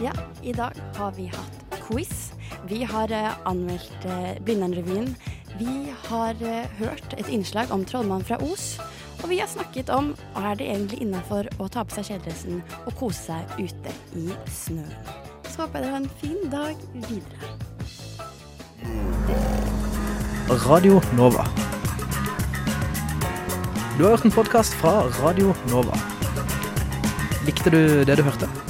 Ja, 0.00 0.12
i 0.42 0.52
dag 0.52 0.72
har 0.96 1.12
vi 1.12 1.26
hatt 1.28 1.80
quiz. 1.84 2.32
Vi 2.68 2.84
har 2.88 3.12
eh, 3.12 3.32
anmeldt 3.44 4.04
eh, 4.08 4.42
Blindern-revyen. 4.44 5.10
Vi 5.58 5.92
har 6.06 6.40
eh, 6.40 6.64
hørt 6.78 7.12
et 7.18 7.28
innslag 7.28 7.68
om 7.70 7.84
Trollmann 7.84 8.24
fra 8.24 8.38
Os. 8.40 8.78
Og 9.20 9.28
vi 9.28 9.42
har 9.42 9.50
snakket 9.52 9.92
om 9.92 10.14
er 10.40 10.56
det 10.56 10.70
egentlig 10.70 11.02
innafor 11.04 11.50
å 11.60 11.68
ta 11.68 11.84
på 11.84 11.98
seg 11.98 12.14
kjeledressen 12.14 12.62
og 12.86 12.96
kose 12.96 13.20
seg 13.26 13.44
ute 13.60 13.92
i 14.16 14.32
snøen. 14.48 15.12
Så 15.50 15.66
håper 15.66 15.84
jeg 15.84 15.84
dere 15.84 15.92
har 15.92 16.00
en 16.00 16.08
fin 16.22 16.40
dag 16.48 16.74
videre. 17.10 17.44
Radio 20.64 21.04
Nova. 21.20 21.44
Du 23.98 24.06
har 24.06 24.16
hørt 24.16 24.24
en 24.24 24.32
podkast 24.32 24.80
fra 24.80 25.04
Radio 25.20 25.52
Nova. 25.68 26.00
Likte 27.44 27.68
du 27.68 27.80
det 28.08 28.16
du 28.16 28.24
hørte? 28.24 28.69